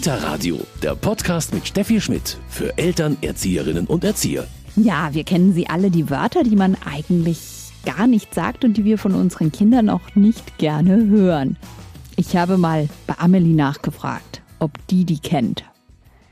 Kita 0.00 0.14
Radio, 0.14 0.58
der 0.82 0.94
Podcast 0.94 1.52
mit 1.52 1.68
Steffi 1.68 2.00
Schmidt 2.00 2.38
für 2.48 2.78
Eltern, 2.78 3.18
Erzieherinnen 3.20 3.86
und 3.86 4.02
Erzieher. 4.02 4.46
Ja, 4.74 5.12
wir 5.12 5.24
kennen 5.24 5.52
sie 5.52 5.68
alle, 5.68 5.90
die 5.90 6.08
Wörter, 6.08 6.42
die 6.42 6.56
man 6.56 6.74
eigentlich 6.90 7.38
gar 7.84 8.06
nicht 8.06 8.34
sagt 8.34 8.64
und 8.64 8.78
die 8.78 8.86
wir 8.86 8.96
von 8.96 9.14
unseren 9.14 9.52
Kindern 9.52 9.90
auch 9.90 10.14
nicht 10.14 10.56
gerne 10.56 11.04
hören. 11.04 11.58
Ich 12.16 12.34
habe 12.34 12.56
mal 12.56 12.88
bei 13.06 13.18
Amelie 13.18 13.54
nachgefragt, 13.54 14.40
ob 14.58 14.70
die 14.86 15.04
die 15.04 15.18
kennt. 15.18 15.66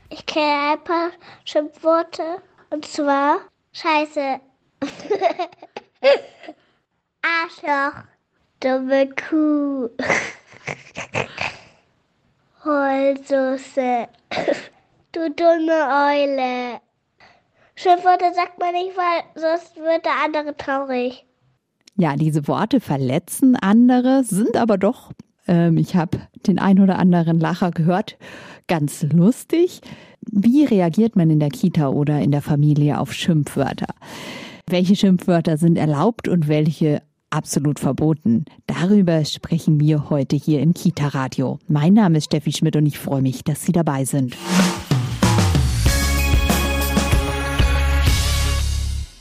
Ich 0.09 0.25
kenne 0.25 0.71
ein 0.71 0.83
paar 0.83 1.11
Schimpfworte. 1.45 2.23
Und 2.71 2.85
zwar 2.85 3.37
Scheiße. 3.73 4.39
Arschloch. 7.21 8.01
Dumme 8.61 9.09
Kuh. 9.09 9.89
Heulsoße. 12.63 14.07
Du 15.11 15.21
dumme 15.21 15.71
Eule. 16.11 16.81
Schimpfworte 17.73 18.25
sagt 18.35 18.59
man 18.59 18.73
nicht, 18.73 18.95
weil 18.95 19.23
sonst 19.33 19.75
wird 19.77 20.05
der 20.05 20.23
andere 20.23 20.55
traurig. 20.55 21.25
Ja, 21.95 22.15
diese 22.15 22.47
Worte 22.47 22.79
verletzen 22.79 23.55
andere, 23.55 24.23
sind 24.23 24.55
aber 24.55 24.77
doch, 24.77 25.11
ähm, 25.47 25.77
ich 25.77 25.95
habe 25.95 26.19
den 26.45 26.59
ein 26.59 26.79
oder 26.79 26.99
anderen 26.99 27.39
Lacher 27.39 27.71
gehört, 27.71 28.19
ganz 28.67 29.01
lustig. 29.01 29.81
Wie 30.21 30.63
reagiert 30.63 31.15
man 31.15 31.31
in 31.31 31.39
der 31.39 31.49
Kita 31.49 31.89
oder 31.89 32.19
in 32.19 32.29
der 32.29 32.43
Familie 32.43 32.99
auf 32.99 33.11
Schimpfwörter? 33.13 33.95
Welche 34.67 34.95
Schimpfwörter 34.95 35.57
sind 35.57 35.75
erlaubt 35.75 36.27
und 36.27 36.47
welche 36.47 37.01
absolut 37.29 37.79
verboten? 37.79 38.45
Darüber 38.67 39.25
sprechen 39.25 39.79
wir 39.79 40.09
heute 40.09 40.35
hier 40.35 40.61
im 40.61 40.73
Kita-Radio. 40.73 41.59
Mein 41.67 41.93
Name 41.93 42.17
ist 42.17 42.25
Steffi 42.25 42.51
Schmidt 42.51 42.75
und 42.75 42.85
ich 42.85 42.97
freue 42.97 43.21
mich, 43.21 43.43
dass 43.43 43.63
Sie 43.63 43.71
dabei 43.71 44.05
sind. 44.05 44.35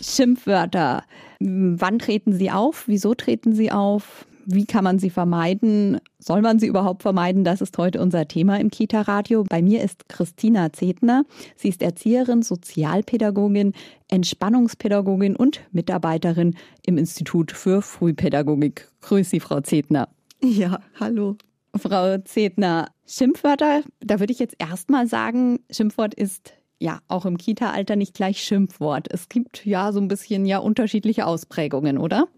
Schimpfwörter. 0.01 1.05
Wann 1.41 1.99
treten 1.99 2.33
sie 2.33 2.51
auf? 2.51 2.89
Wieso 2.89 3.15
treten 3.15 3.55
sie 3.55 3.71
auf? 3.71 4.27
Wie 4.51 4.65
kann 4.65 4.83
man 4.83 4.99
sie 4.99 5.11
vermeiden? 5.11 6.01
Soll 6.19 6.41
man 6.41 6.59
sie 6.59 6.69
überhaupt 6.69 7.03
vermeiden? 7.03 7.45
Das 7.45 7.61
ist 7.61 7.77
heute 7.77 8.01
unser 8.01 8.27
Thema 8.27 8.59
im 8.59 8.71
Kita-Radio. 8.71 9.45
Bei 9.45 9.61
mir 9.61 9.83
ist 9.83 10.09
Christina 10.09 10.73
Zetner. 10.73 11.25
Sie 11.55 11.69
ist 11.69 11.83
Erzieherin, 11.83 12.41
Sozialpädagogin, 12.41 13.75
Entspannungspädagogin 14.09 15.37
und 15.37 15.61
Mitarbeiterin 15.73 16.57
im 16.87 16.97
Institut 16.97 17.53
für 17.53 17.83
Frühpädagogik. 17.83 18.89
Grüß 19.03 19.29
Sie, 19.29 19.41
Frau 19.41 19.61
Zetner. 19.61 20.09
Ja, 20.43 20.81
hallo. 20.99 21.37
Frau 21.77 22.17
Zetner, 22.17 22.89
Schimpfwörter, 23.07 23.83
da 24.01 24.19
würde 24.19 24.33
ich 24.33 24.39
jetzt 24.39 24.57
erstmal 24.59 25.07
sagen, 25.09 25.59
Schimpfwort 25.71 26.15
ist 26.15 26.55
ja 26.79 27.01
auch 27.07 27.27
im 27.27 27.37
Kita-Alter 27.37 27.97
nicht 27.97 28.15
gleich 28.15 28.43
Schimpfwort. 28.43 29.09
Es 29.11 29.29
gibt 29.29 29.67
ja 29.67 29.93
so 29.93 30.01
ein 30.01 30.09
bisschen 30.09 30.47
ja 30.47 30.57
unterschiedliche 30.57 31.27
Ausprägungen, 31.27 31.99
oder? 31.99 32.29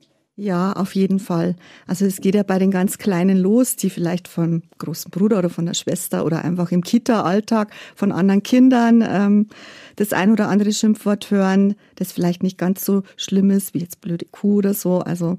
Ja, 0.40 0.72
auf 0.72 0.94
jeden 0.94 1.18
Fall. 1.18 1.54
Also 1.86 2.06
es 2.06 2.22
geht 2.22 2.34
ja 2.34 2.42
bei 2.42 2.58
den 2.58 2.70
ganz 2.70 2.96
Kleinen 2.96 3.36
los, 3.36 3.76
die 3.76 3.90
vielleicht 3.90 4.26
vom 4.26 4.62
großen 4.78 5.10
Bruder 5.10 5.38
oder 5.38 5.50
von 5.50 5.66
der 5.66 5.74
Schwester 5.74 6.24
oder 6.24 6.42
einfach 6.42 6.72
im 6.72 6.82
Kita-Alltag 6.82 7.70
von 7.94 8.10
anderen 8.10 8.42
Kindern 8.42 9.04
ähm, 9.06 9.48
das 9.96 10.14
ein 10.14 10.32
oder 10.32 10.48
andere 10.48 10.72
Schimpfwort 10.72 11.30
hören, 11.30 11.74
das 11.96 12.12
vielleicht 12.12 12.42
nicht 12.42 12.56
ganz 12.56 12.86
so 12.86 13.02
schlimm 13.18 13.50
ist, 13.50 13.74
wie 13.74 13.80
jetzt 13.80 14.00
blöde 14.00 14.24
Kuh 14.30 14.56
oder 14.56 14.72
so. 14.72 15.00
Also 15.00 15.36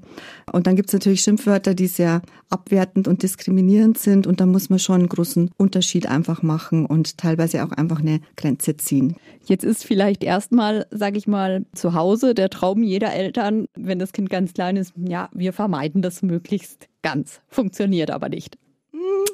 und 0.52 0.68
dann 0.68 0.76
gibt's 0.76 0.92
natürlich 0.92 1.22
Schimpfwörter, 1.22 1.74
die 1.74 1.88
sehr 1.88 2.22
abwertend 2.48 3.08
und 3.08 3.24
diskriminierend 3.24 3.98
sind 3.98 4.28
und 4.28 4.40
da 4.40 4.46
muss 4.46 4.70
man 4.70 4.78
schon 4.78 5.00
einen 5.00 5.08
großen 5.08 5.50
Unterschied 5.56 6.06
einfach 6.06 6.42
machen 6.42 6.86
und 6.86 7.18
teilweise 7.18 7.64
auch 7.64 7.72
einfach 7.72 7.98
eine 7.98 8.20
Grenze 8.36 8.76
ziehen. 8.76 9.16
Jetzt 9.46 9.64
ist 9.64 9.84
vielleicht 9.84 10.22
erstmal, 10.22 10.86
sage 10.92 11.18
ich 11.18 11.26
mal, 11.26 11.66
zu 11.74 11.94
Hause 11.94 12.34
der 12.34 12.48
Traum 12.48 12.84
jeder 12.84 13.12
Eltern, 13.12 13.66
wenn 13.74 13.98
das 13.98 14.12
Kind 14.12 14.30
ganz 14.30 14.54
klein 14.54 14.76
ist, 14.76 14.91
ja, 14.96 15.28
wir 15.32 15.52
vermeiden 15.52 16.02
das 16.02 16.22
möglichst 16.22 16.88
ganz. 17.02 17.40
Funktioniert 17.48 18.10
aber 18.10 18.28
nicht 18.28 18.58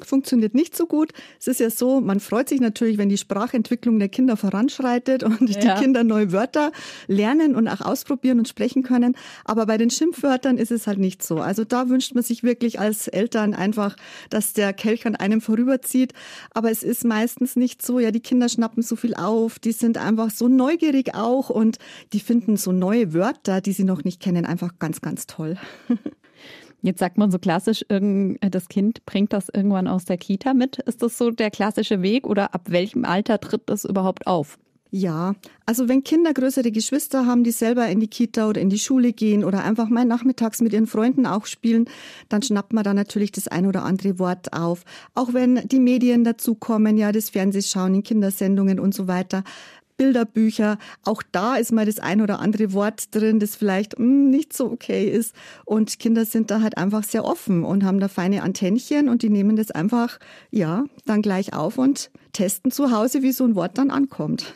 funktioniert 0.01 0.53
nicht 0.53 0.75
so 0.75 0.85
gut. 0.85 1.11
Es 1.39 1.47
ist 1.47 1.59
ja 1.59 1.69
so, 1.69 2.01
man 2.01 2.19
freut 2.19 2.49
sich 2.49 2.59
natürlich, 2.59 2.97
wenn 2.97 3.09
die 3.09 3.17
Sprachentwicklung 3.17 3.99
der 3.99 4.09
Kinder 4.09 4.37
voranschreitet 4.37 5.23
und 5.23 5.49
ja. 5.49 5.75
die 5.75 5.81
Kinder 5.81 6.03
neue 6.03 6.31
Wörter 6.31 6.71
lernen 7.07 7.55
und 7.55 7.67
auch 7.67 7.81
ausprobieren 7.81 8.39
und 8.39 8.47
sprechen 8.47 8.83
können. 8.83 9.15
Aber 9.45 9.65
bei 9.65 9.77
den 9.77 9.89
Schimpfwörtern 9.89 10.57
ist 10.57 10.71
es 10.71 10.87
halt 10.87 10.99
nicht 10.99 11.23
so. 11.23 11.39
Also 11.39 11.63
da 11.63 11.89
wünscht 11.89 12.15
man 12.15 12.23
sich 12.23 12.43
wirklich 12.43 12.79
als 12.79 13.07
Eltern 13.07 13.53
einfach, 13.53 13.95
dass 14.29 14.53
der 14.53 14.73
Kelch 14.73 15.05
an 15.05 15.15
einem 15.15 15.41
vorüberzieht. 15.41 16.13
Aber 16.53 16.71
es 16.71 16.83
ist 16.83 17.05
meistens 17.05 17.55
nicht 17.55 17.81
so. 17.81 17.99
Ja, 17.99 18.11
die 18.11 18.21
Kinder 18.21 18.49
schnappen 18.49 18.83
so 18.83 18.95
viel 18.95 19.15
auf. 19.15 19.59
Die 19.59 19.71
sind 19.71 19.97
einfach 19.97 20.29
so 20.29 20.47
neugierig 20.47 21.15
auch 21.15 21.49
und 21.49 21.77
die 22.13 22.19
finden 22.19 22.57
so 22.57 22.71
neue 22.71 23.13
Wörter, 23.13 23.61
die 23.61 23.73
sie 23.73 23.83
noch 23.83 24.03
nicht 24.03 24.21
kennen, 24.21 24.45
einfach 24.45 24.79
ganz, 24.79 25.01
ganz 25.01 25.27
toll. 25.27 25.57
Jetzt 26.81 26.99
sagt 26.99 27.17
man 27.17 27.29
so 27.29 27.39
klassisch, 27.39 27.85
das 27.89 28.69
Kind 28.69 29.05
bringt 29.05 29.33
das 29.33 29.49
irgendwann 29.49 29.87
aus 29.87 30.05
der 30.05 30.17
Kita 30.17 30.53
mit. 30.53 30.79
Ist 30.79 31.01
das 31.01 31.17
so 31.17 31.29
der 31.29 31.51
klassische 31.51 32.01
Weg 32.01 32.25
oder 32.25 32.53
ab 32.53 32.63
welchem 32.69 33.03
Alter 33.05 33.39
tritt 33.39 33.63
das 33.65 33.83
überhaupt 33.85 34.27
auf? 34.27 34.57
Ja, 34.91 35.35
also 35.67 35.87
wenn 35.87 36.03
Kinder 36.03 36.33
größere 36.33 36.71
Geschwister 36.71 37.27
haben, 37.27 37.43
die 37.43 37.51
selber 37.51 37.87
in 37.89 37.99
die 37.99 38.07
Kita 38.07 38.49
oder 38.49 38.59
in 38.59 38.71
die 38.71 38.79
Schule 38.79 39.13
gehen 39.13 39.43
oder 39.43 39.63
einfach 39.63 39.87
mal 39.87 40.03
nachmittags 40.03 40.61
mit 40.61 40.73
ihren 40.73 40.87
Freunden 40.87 41.27
auch 41.27 41.45
spielen, 41.45 41.85
dann 42.27 42.41
schnappt 42.41 42.73
man 42.73 42.83
da 42.83 42.95
natürlich 42.95 43.31
das 43.31 43.47
ein 43.47 43.67
oder 43.67 43.83
andere 43.83 44.17
Wort 44.17 44.51
auf. 44.51 44.85
Auch 45.13 45.33
wenn 45.33 45.61
die 45.67 45.79
Medien 45.79 46.23
dazukommen, 46.23 46.97
ja, 46.97 47.11
das 47.11 47.29
Fernsehschauen 47.29 47.93
in 47.93 48.03
Kindersendungen 48.03 48.79
und 48.79 48.95
so 48.95 49.07
weiter. 49.07 49.43
Bilderbücher. 49.99 50.77
Auch 51.03 51.21
da 51.31 51.57
ist 51.57 51.73
mal 51.73 51.85
das 51.85 51.99
ein 51.99 52.21
oder 52.21 52.39
andere 52.39 52.71
Wort 52.71 53.13
drin, 53.13 53.39
das 53.39 53.57
vielleicht 53.57 53.99
mh, 53.99 54.05
hm, 54.05 54.29
nicht 54.29 54.53
so 54.53 54.71
okay 54.71 55.09
ist. 55.09 55.35
Und 55.65 55.99
Kinder 55.99 56.25
sind 56.25 56.49
da 56.49 56.61
halt 56.61 56.77
einfach 56.77 57.03
sehr 57.03 57.25
offen 57.25 57.65
und 57.65 57.83
haben 57.83 57.99
da 57.99 58.07
feine 58.07 58.41
Antennchen 58.41 59.09
und 59.09 59.21
die 59.21 59.29
nehmen 59.29 59.57
das 59.57 59.71
einfach, 59.71 60.17
ja, 60.51 60.85
dann 61.05 61.21
gleich 61.21 61.53
auf 61.53 61.77
und 61.77 62.09
testen 62.31 62.71
zu 62.71 62.91
Hause, 62.91 63.21
wie 63.21 63.33
so 63.33 63.43
ein 63.43 63.55
Wort 63.55 63.77
dann 63.77 63.91
ankommt. 63.91 64.53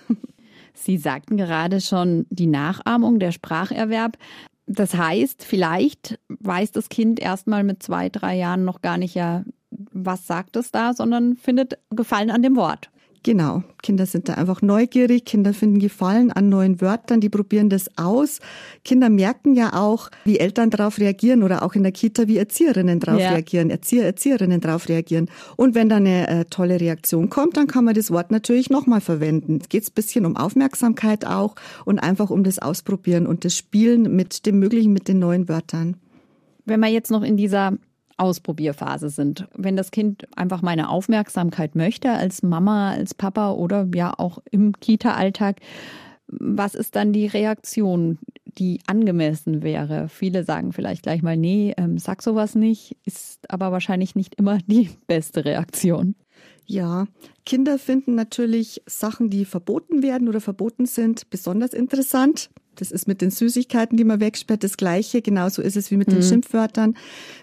Sie 0.73 0.97
sagten 0.97 1.35
gerade 1.35 1.81
schon 1.81 2.25
die 2.29 2.47
Nachahmung, 2.47 3.19
der 3.19 3.31
Spracherwerb. 3.31 4.17
Das 4.65 4.95
heißt, 4.95 5.43
vielleicht 5.43 6.19
weiß 6.29 6.71
das 6.71 6.87
Kind 6.87 7.19
erstmal 7.19 7.65
mit 7.65 7.83
zwei, 7.83 8.07
drei 8.07 8.37
Jahren 8.37 8.63
noch 8.63 8.81
gar 8.81 8.97
nicht 8.97 9.13
ja, 9.13 9.43
was 9.91 10.25
sagt 10.25 10.55
es 10.55 10.71
da, 10.71 10.93
sondern 10.93 11.35
findet 11.35 11.79
Gefallen 11.89 12.31
an 12.31 12.41
dem 12.41 12.55
Wort. 12.55 12.89
Genau, 13.25 13.63
Kinder 13.81 14.05
sind 14.05 14.27
da 14.27 14.33
einfach 14.33 14.61
neugierig, 14.61 15.23
Kinder 15.23 15.53
finden 15.53 15.79
Gefallen 15.79 16.29
an 16.29 16.49
neuen 16.49 16.81
Wörtern, 16.81 17.21
die 17.21 17.29
probieren 17.29 17.69
das 17.69 17.89
aus. 17.97 18.41
Kinder 18.83 19.09
merken 19.09 19.53
ja 19.53 19.71
auch, 19.73 20.09
wie 20.25 20.39
Eltern 20.39 20.69
darauf 20.69 20.99
reagieren 20.99 21.41
oder 21.41 21.63
auch 21.63 21.73
in 21.73 21.83
der 21.83 21.93
Kita, 21.93 22.27
wie 22.27 22.37
Erzieherinnen 22.37 22.99
darauf 22.99 23.21
ja. 23.21 23.29
reagieren, 23.29 23.69
Erzieher, 23.69 24.03
Erzieherinnen 24.03 24.59
darauf 24.59 24.89
reagieren. 24.89 25.29
Und 25.55 25.73
wenn 25.73 25.87
da 25.87 25.95
eine 25.95 26.27
äh, 26.27 26.45
tolle 26.45 26.81
Reaktion 26.81 27.29
kommt, 27.29 27.55
dann 27.55 27.67
kann 27.67 27.85
man 27.85 27.93
das 27.93 28.11
Wort 28.11 28.29
natürlich 28.29 28.69
nochmal 28.69 28.99
verwenden. 28.99 29.59
Es 29.61 29.69
geht 29.69 29.87
ein 29.87 29.93
bisschen 29.95 30.25
um 30.25 30.35
Aufmerksamkeit 30.35 31.25
auch 31.25 31.55
und 31.85 31.99
einfach 31.99 32.29
um 32.29 32.43
das 32.43 32.59
Ausprobieren 32.59 33.25
und 33.25 33.45
das 33.45 33.55
Spielen 33.55 34.13
mit 34.13 34.45
dem 34.45 34.59
Möglichen, 34.59 34.91
mit 34.91 35.07
den 35.07 35.19
neuen 35.19 35.47
Wörtern. 35.47 35.95
Wenn 36.65 36.81
man 36.81 36.91
jetzt 36.91 37.09
noch 37.09 37.23
in 37.23 37.37
dieser 37.37 37.77
Ausprobierphase 38.17 39.09
sind. 39.09 39.47
Wenn 39.55 39.75
das 39.75 39.91
Kind 39.91 40.25
einfach 40.37 40.61
meine 40.61 40.89
Aufmerksamkeit 40.89 41.75
möchte, 41.75 42.11
als 42.11 42.43
Mama, 42.43 42.91
als 42.91 43.13
Papa 43.13 43.51
oder 43.51 43.87
ja 43.93 44.13
auch 44.17 44.39
im 44.51 44.73
Kita-Alltag, 44.79 45.57
was 46.27 46.75
ist 46.75 46.95
dann 46.95 47.13
die 47.13 47.27
Reaktion, 47.27 48.19
die 48.45 48.79
angemessen 48.87 49.61
wäre? 49.63 50.09
Viele 50.09 50.43
sagen 50.43 50.73
vielleicht 50.73 51.03
gleich 51.03 51.21
mal, 51.21 51.37
nee, 51.37 51.73
ähm, 51.77 51.97
sag 51.97 52.21
sowas 52.21 52.55
nicht, 52.55 52.97
ist 53.05 53.49
aber 53.51 53.71
wahrscheinlich 53.71 54.15
nicht 54.15 54.35
immer 54.35 54.59
die 54.67 54.89
beste 55.07 55.45
Reaktion. 55.45 56.15
Ja, 56.65 57.07
Kinder 57.45 57.77
finden 57.77 58.15
natürlich 58.15 58.81
Sachen, 58.85 59.29
die 59.29 59.45
verboten 59.45 60.01
werden 60.01 60.29
oder 60.29 60.39
verboten 60.39 60.85
sind, 60.85 61.29
besonders 61.29 61.73
interessant. 61.73 62.49
Das 62.75 62.91
ist 62.91 63.07
mit 63.07 63.21
den 63.21 63.31
Süßigkeiten, 63.31 63.97
die 63.97 64.03
man 64.03 64.19
wegsperrt, 64.19 64.63
das 64.63 64.77
Gleiche. 64.77 65.21
Genauso 65.21 65.61
ist 65.61 65.77
es 65.77 65.91
wie 65.91 65.97
mit 65.97 66.07
mhm. 66.07 66.13
den 66.13 66.23
Schimpfwörtern. 66.23 66.95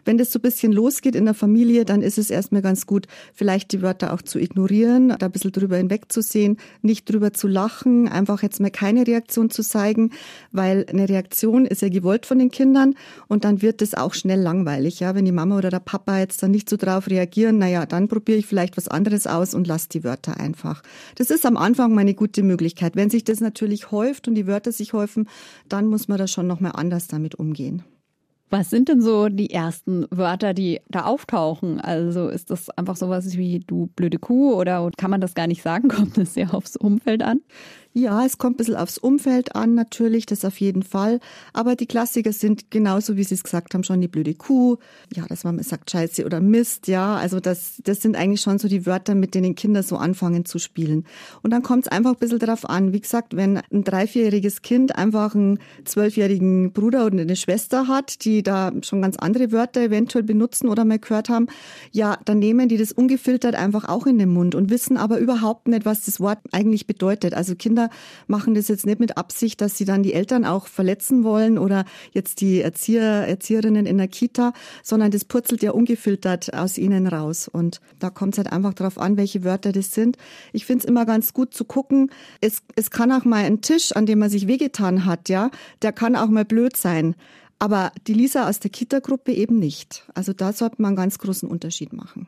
Wenn 0.04 0.18
das 0.18 0.32
so 0.32 0.38
ein 0.38 0.42
bisschen 0.42 0.72
losgeht 0.72 1.14
in 1.14 1.24
der 1.24 1.34
Familie, 1.34 1.84
dann 1.84 2.02
ist 2.02 2.18
es 2.18 2.30
erstmal 2.30 2.62
ganz 2.62 2.86
gut, 2.86 3.06
vielleicht 3.34 3.72
die 3.72 3.82
Wörter 3.82 4.12
auch 4.12 4.22
zu 4.22 4.38
ignorieren, 4.38 5.14
da 5.18 5.26
ein 5.26 5.32
bisschen 5.32 5.52
drüber 5.52 5.76
hinwegzusehen, 5.76 6.58
nicht 6.82 7.10
drüber 7.10 7.32
zu 7.32 7.48
lachen, 7.48 8.08
einfach 8.08 8.42
jetzt 8.42 8.60
mal 8.60 8.70
keine 8.70 9.06
Reaktion 9.06 9.50
zu 9.50 9.62
zeigen, 9.62 10.10
weil 10.52 10.86
eine 10.88 11.08
Reaktion 11.08 11.66
ist 11.66 11.82
ja 11.82 11.88
gewollt 11.88 12.26
von 12.26 12.38
den 12.38 12.50
Kindern 12.50 12.94
und 13.28 13.44
dann 13.44 13.62
wird 13.62 13.82
es 13.82 13.94
auch 13.94 14.14
schnell 14.14 14.40
langweilig. 14.40 15.00
Ja, 15.00 15.14
wenn 15.14 15.24
die 15.24 15.32
Mama 15.32 15.58
oder 15.58 15.70
der 15.70 15.80
Papa 15.80 16.18
jetzt 16.18 16.42
dann 16.42 16.50
nicht 16.50 16.68
so 16.68 16.76
drauf 16.76 17.08
reagieren, 17.08 17.58
naja, 17.58 17.86
dann 17.86 18.08
probiere 18.08 18.38
ich 18.38 18.46
vielleicht 18.46 18.76
was 18.76 18.88
anderes 18.88 19.26
aus 19.26 19.54
und 19.54 19.66
lasse 19.66 19.88
die 19.90 20.04
Wörter 20.04 20.38
einfach. 20.38 20.82
Das 21.16 21.30
ist 21.30 21.46
am 21.46 21.56
Anfang 21.56 21.94
meine 21.94 22.14
gute 22.14 22.42
Möglichkeit. 22.42 22.96
Wenn 22.96 23.10
sich 23.10 23.24
das 23.24 23.40
natürlich 23.40 23.90
häuft 23.90 24.28
und 24.28 24.34
die 24.34 24.46
Wörter 24.46 24.72
sich 24.72 24.92
häufen, 24.92 25.19
dann 25.68 25.86
muss 25.86 26.08
man 26.08 26.18
da 26.18 26.26
schon 26.26 26.46
nochmal 26.46 26.72
anders 26.74 27.06
damit 27.06 27.34
umgehen. 27.34 27.82
Was 28.52 28.68
sind 28.68 28.88
denn 28.88 29.00
so 29.00 29.28
die 29.28 29.50
ersten 29.50 30.06
Wörter, 30.10 30.54
die 30.54 30.80
da 30.88 31.04
auftauchen? 31.04 31.80
Also 31.80 32.28
ist 32.28 32.50
das 32.50 32.68
einfach 32.70 32.96
sowas 32.96 33.36
wie 33.36 33.60
du 33.60 33.86
blöde 33.94 34.18
Kuh 34.18 34.54
oder 34.54 34.90
kann 34.96 35.10
man 35.10 35.20
das 35.20 35.34
gar 35.34 35.46
nicht 35.46 35.62
sagen? 35.62 35.88
Kommt 35.88 36.18
es 36.18 36.34
sehr 36.34 36.52
aufs 36.52 36.76
Umfeld 36.76 37.22
an? 37.22 37.42
Ja, 37.92 38.24
es 38.24 38.38
kommt 38.38 38.54
ein 38.54 38.58
bisschen 38.58 38.76
aufs 38.76 38.98
Umfeld 38.98 39.56
an, 39.56 39.74
natürlich, 39.74 40.24
das 40.24 40.44
auf 40.44 40.60
jeden 40.60 40.84
Fall. 40.84 41.18
Aber 41.52 41.74
die 41.74 41.86
Klassiker 41.86 42.32
sind 42.32 42.70
genauso, 42.70 43.16
wie 43.16 43.24
Sie 43.24 43.34
es 43.34 43.42
gesagt 43.42 43.74
haben, 43.74 43.82
schon 43.82 44.00
die 44.00 44.06
blöde 44.06 44.34
Kuh. 44.34 44.76
Ja, 45.12 45.24
dass 45.26 45.42
man 45.42 45.60
sagt 45.64 45.90
Scheiße 45.90 46.24
oder 46.24 46.40
Mist, 46.40 46.86
ja. 46.86 47.16
Also 47.16 47.40
das, 47.40 47.80
das 47.82 48.00
sind 48.00 48.16
eigentlich 48.16 48.42
schon 48.42 48.60
so 48.60 48.68
die 48.68 48.86
Wörter, 48.86 49.16
mit 49.16 49.34
denen 49.34 49.56
Kinder 49.56 49.82
so 49.82 49.96
anfangen 49.96 50.44
zu 50.44 50.60
spielen. 50.60 51.04
Und 51.42 51.50
dann 51.50 51.64
kommt 51.64 51.86
es 51.86 51.92
einfach 51.92 52.12
ein 52.12 52.18
bisschen 52.18 52.38
darauf 52.38 52.68
an. 52.68 52.92
Wie 52.92 53.00
gesagt, 53.00 53.34
wenn 53.34 53.56
ein 53.72 53.82
drei-, 53.82 54.06
Kind 54.06 54.96
einfach 54.96 55.34
einen 55.34 55.58
zwölfjährigen 55.84 56.72
Bruder 56.72 57.06
oder 57.06 57.20
eine 57.20 57.34
Schwester 57.34 57.88
hat, 57.88 58.24
die 58.24 58.44
da 58.44 58.70
schon 58.82 59.02
ganz 59.02 59.16
andere 59.16 59.50
Wörter 59.50 59.80
eventuell 59.82 60.22
benutzen 60.22 60.68
oder 60.68 60.84
mal 60.84 61.00
gehört 61.00 61.28
haben, 61.28 61.48
ja, 61.90 62.18
dann 62.24 62.38
nehmen 62.38 62.68
die 62.68 62.76
das 62.76 62.92
ungefiltert 62.92 63.56
einfach 63.56 63.88
auch 63.88 64.06
in 64.06 64.18
den 64.18 64.32
Mund 64.32 64.54
und 64.54 64.70
wissen 64.70 64.96
aber 64.96 65.18
überhaupt 65.18 65.66
nicht, 65.66 65.84
was 65.84 66.04
das 66.04 66.20
Wort 66.20 66.38
eigentlich 66.52 66.86
bedeutet. 66.86 67.34
Also 67.34 67.56
Kinder 67.56 67.79
Kinder 67.80 67.90
machen 68.26 68.54
das 68.54 68.68
jetzt 68.68 68.86
nicht 68.86 69.00
mit 69.00 69.16
Absicht, 69.16 69.60
dass 69.60 69.76
sie 69.76 69.84
dann 69.84 70.02
die 70.02 70.12
Eltern 70.12 70.44
auch 70.44 70.66
verletzen 70.66 71.24
wollen 71.24 71.58
oder 71.58 71.84
jetzt 72.12 72.40
die 72.40 72.60
Erzieher, 72.60 73.26
Erzieherinnen 73.26 73.86
in 73.86 73.98
der 73.98 74.08
Kita, 74.08 74.52
sondern 74.82 75.10
das 75.10 75.24
purzelt 75.24 75.62
ja 75.62 75.72
ungefiltert 75.72 76.54
aus 76.54 76.78
ihnen 76.78 77.06
raus. 77.06 77.48
Und 77.48 77.80
da 77.98 78.10
kommt 78.10 78.34
es 78.34 78.38
halt 78.38 78.52
einfach 78.52 78.74
darauf 78.74 78.98
an, 78.98 79.16
welche 79.16 79.44
Wörter 79.44 79.72
das 79.72 79.92
sind. 79.92 80.16
Ich 80.52 80.66
finde 80.66 80.80
es 80.80 80.84
immer 80.84 81.06
ganz 81.06 81.32
gut 81.32 81.54
zu 81.54 81.64
gucken. 81.64 82.10
Es, 82.40 82.62
es 82.76 82.90
kann 82.90 83.12
auch 83.12 83.24
mal 83.24 83.44
ein 83.44 83.62
Tisch, 83.62 83.92
an 83.92 84.06
dem 84.06 84.18
man 84.18 84.30
sich 84.30 84.46
wehgetan 84.46 85.04
hat, 85.04 85.28
ja, 85.28 85.50
der 85.82 85.92
kann 85.92 86.16
auch 86.16 86.28
mal 86.28 86.44
blöd 86.44 86.76
sein. 86.76 87.14
Aber 87.58 87.92
die 88.06 88.14
Lisa 88.14 88.48
aus 88.48 88.58
der 88.58 88.70
Kita-Gruppe 88.70 89.32
eben 89.32 89.58
nicht. 89.58 90.04
Also 90.14 90.32
da 90.32 90.52
sollte 90.52 90.80
man 90.80 90.90
einen 90.90 90.96
ganz 90.96 91.18
großen 91.18 91.48
Unterschied 91.48 91.92
machen. 91.92 92.26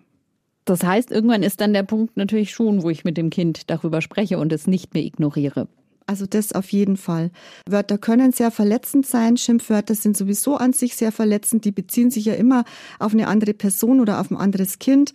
Das 0.65 0.85
heißt, 0.85 1.11
irgendwann 1.11 1.43
ist 1.43 1.61
dann 1.61 1.73
der 1.73 1.83
Punkt 1.83 2.17
natürlich 2.17 2.53
schon, 2.53 2.83
wo 2.83 2.91
ich 2.91 3.05
mit 3.05 3.17
dem 3.17 3.31
Kind 3.31 3.71
darüber 3.71 4.01
spreche 4.01 4.39
und 4.39 4.53
es 4.53 4.67
nicht 4.67 4.95
mehr 4.95 5.03
ignoriere. 5.03 5.67
Also 6.07 6.27
das 6.27 6.53
auf 6.53 6.71
jeden 6.73 6.97
Fall. 6.97 7.31
Wörter 7.67 7.97
können 7.99 8.33
sehr 8.33 8.51
verletzend 8.51 9.07
sein. 9.07 9.37
Schimpfwörter 9.37 9.95
sind 9.95 10.17
sowieso 10.17 10.57
an 10.57 10.73
sich 10.73 10.97
sehr 10.97 11.13
verletzend. 11.13 11.65
Die 11.65 11.73
beziehen 11.73 12.11
sich 12.11 12.25
ja 12.25 12.35
immer 12.35 12.65
auf 12.99 13.13
eine 13.13 13.29
andere 13.29 13.55
Person 13.55 14.01
oder 14.01 14.21
auf 14.21 14.31
ein 14.31 14.37
anderes 14.37 14.79
Kind. 14.79 15.13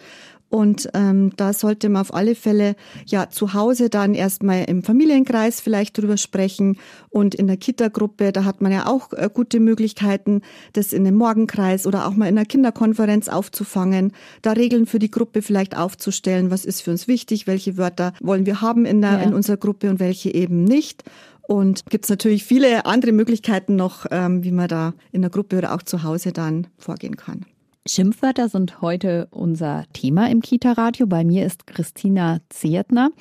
Und 0.49 0.89
ähm, 0.93 1.31
da 1.35 1.51
sollte 1.51 1.89
man 1.89 2.01
auf 2.01 2.13
alle 2.13 2.33
Fälle 2.33 2.75
ja 3.05 3.29
zu 3.29 3.53
Hause 3.53 3.89
dann 3.89 4.13
erstmal 4.13 4.63
im 4.65 4.81
Familienkreis 4.81 5.59
vielleicht 5.59 5.97
drüber 5.97 6.15
sprechen 6.15 6.77
und 7.09 7.35
in 7.35 7.47
der 7.47 7.57
Kita-Gruppe, 7.57 8.31
da 8.31 8.45
hat 8.45 8.61
man 8.61 8.71
ja 8.71 8.87
auch 8.87 9.11
äh, 9.11 9.29
gute 9.33 9.59
Möglichkeiten, 9.59 10.41
das 10.71 10.93
in 10.93 11.05
einem 11.05 11.17
Morgenkreis 11.17 11.85
oder 11.85 12.07
auch 12.07 12.15
mal 12.15 12.27
in 12.27 12.37
einer 12.37 12.45
Kinderkonferenz 12.45 13.27
aufzufangen, 13.27 14.13
da 14.41 14.53
Regeln 14.53 14.85
für 14.85 14.99
die 14.99 15.11
Gruppe 15.11 15.41
vielleicht 15.41 15.75
aufzustellen, 15.75 16.49
was 16.49 16.63
ist 16.63 16.81
für 16.81 16.91
uns 16.91 17.09
wichtig, 17.09 17.45
welche 17.45 17.75
Wörter 17.77 18.13
wollen 18.21 18.45
wir 18.45 18.61
haben 18.61 18.85
in, 18.85 19.01
der, 19.01 19.13
ja. 19.13 19.19
in 19.19 19.33
unserer 19.33 19.57
Gruppe 19.57 19.89
und 19.89 19.99
welche 19.99 20.33
eben 20.33 20.63
nicht. 20.63 21.03
Und 21.41 21.85
gibt 21.89 22.05
es 22.05 22.09
natürlich 22.09 22.43
viele 22.43 22.85
andere 22.85 23.11
Möglichkeiten 23.11 23.75
noch, 23.75 24.05
ähm, 24.11 24.43
wie 24.43 24.51
man 24.51 24.67
da 24.67 24.93
in 25.11 25.21
der 25.21 25.31
Gruppe 25.31 25.57
oder 25.57 25.73
auch 25.73 25.81
zu 25.81 26.03
Hause 26.03 26.33
dann 26.33 26.67
vorgehen 26.77 27.15
kann. 27.15 27.45
Schimpfwörter 27.89 28.49
sind 28.49 28.81
heute 28.81 29.27
unser 29.31 29.85
Thema 29.93 30.29
im 30.29 30.41
Kita-Radio. 30.41 31.07
Bei 31.07 31.23
mir 31.23 31.45
ist 31.45 31.67
Christina 31.67 32.39
Ziertner. 32.49 33.11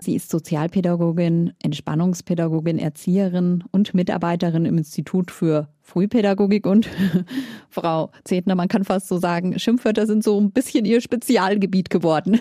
Sie 0.00 0.14
ist 0.14 0.30
Sozialpädagogin, 0.30 1.52
Entspannungspädagogin, 1.60 2.78
Erzieherin 2.78 3.64
und 3.72 3.94
Mitarbeiterin 3.94 4.64
im 4.64 4.78
Institut 4.78 5.32
für 5.32 5.68
Frühpädagogik 5.80 6.66
und 6.66 6.88
Frau 7.68 8.12
Ziertner, 8.24 8.54
man 8.54 8.68
kann 8.68 8.84
fast 8.84 9.08
so 9.08 9.18
sagen, 9.18 9.58
Schimpfwörter 9.58 10.06
sind 10.06 10.22
so 10.22 10.40
ein 10.40 10.52
bisschen 10.52 10.84
ihr 10.84 11.00
Spezialgebiet 11.00 11.90
geworden. 11.90 12.40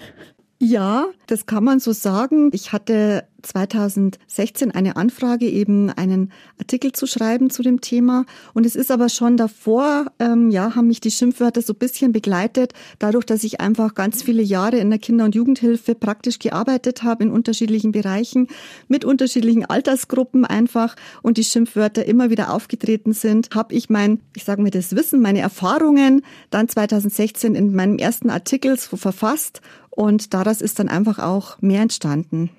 Ja, 0.63 1.07
das 1.25 1.47
kann 1.47 1.63
man 1.63 1.79
so 1.79 1.91
sagen. 1.91 2.51
Ich 2.53 2.71
hatte 2.71 3.23
2016 3.41 4.69
eine 4.69 4.95
Anfrage, 4.95 5.47
eben 5.47 5.89
einen 5.89 6.31
Artikel 6.59 6.91
zu 6.91 7.07
schreiben 7.07 7.49
zu 7.49 7.63
dem 7.63 7.81
Thema. 7.81 8.25
Und 8.53 8.67
es 8.67 8.75
ist 8.75 8.91
aber 8.91 9.09
schon 9.09 9.37
davor, 9.37 10.11
ähm, 10.19 10.51
ja, 10.51 10.75
haben 10.75 10.87
mich 10.87 11.01
die 11.01 11.09
Schimpfwörter 11.09 11.63
so 11.63 11.73
ein 11.73 11.79
bisschen 11.79 12.11
begleitet, 12.11 12.73
dadurch, 12.99 13.25
dass 13.25 13.43
ich 13.43 13.59
einfach 13.59 13.95
ganz 13.95 14.21
viele 14.21 14.43
Jahre 14.43 14.77
in 14.77 14.91
der 14.91 14.99
Kinder- 14.99 15.25
und 15.25 15.33
Jugendhilfe 15.33 15.95
praktisch 15.95 16.37
gearbeitet 16.37 17.01
habe 17.01 17.23
in 17.23 17.31
unterschiedlichen 17.31 17.91
Bereichen, 17.91 18.47
mit 18.87 19.03
unterschiedlichen 19.03 19.65
Altersgruppen 19.65 20.45
einfach 20.45 20.95
und 21.23 21.37
die 21.37 21.43
Schimpfwörter 21.43 22.05
immer 22.05 22.29
wieder 22.29 22.53
aufgetreten 22.53 23.13
sind, 23.13 23.49
habe 23.55 23.73
ich 23.73 23.89
mein, 23.89 24.19
ich 24.35 24.43
sage 24.43 24.61
mir 24.61 24.69
das 24.69 24.95
Wissen, 24.95 25.21
meine 25.21 25.39
Erfahrungen 25.39 26.21
dann 26.51 26.69
2016 26.69 27.55
in 27.55 27.73
meinem 27.73 27.97
ersten 27.97 28.29
Artikel 28.29 28.77
so 28.77 28.95
verfasst 28.95 29.61
und 29.91 30.33
daraus 30.33 30.61
ist 30.61 30.79
dann 30.79 30.89
einfach 30.89 31.19
auch 31.19 31.61
mehr 31.61 31.81
entstanden. 31.81 32.49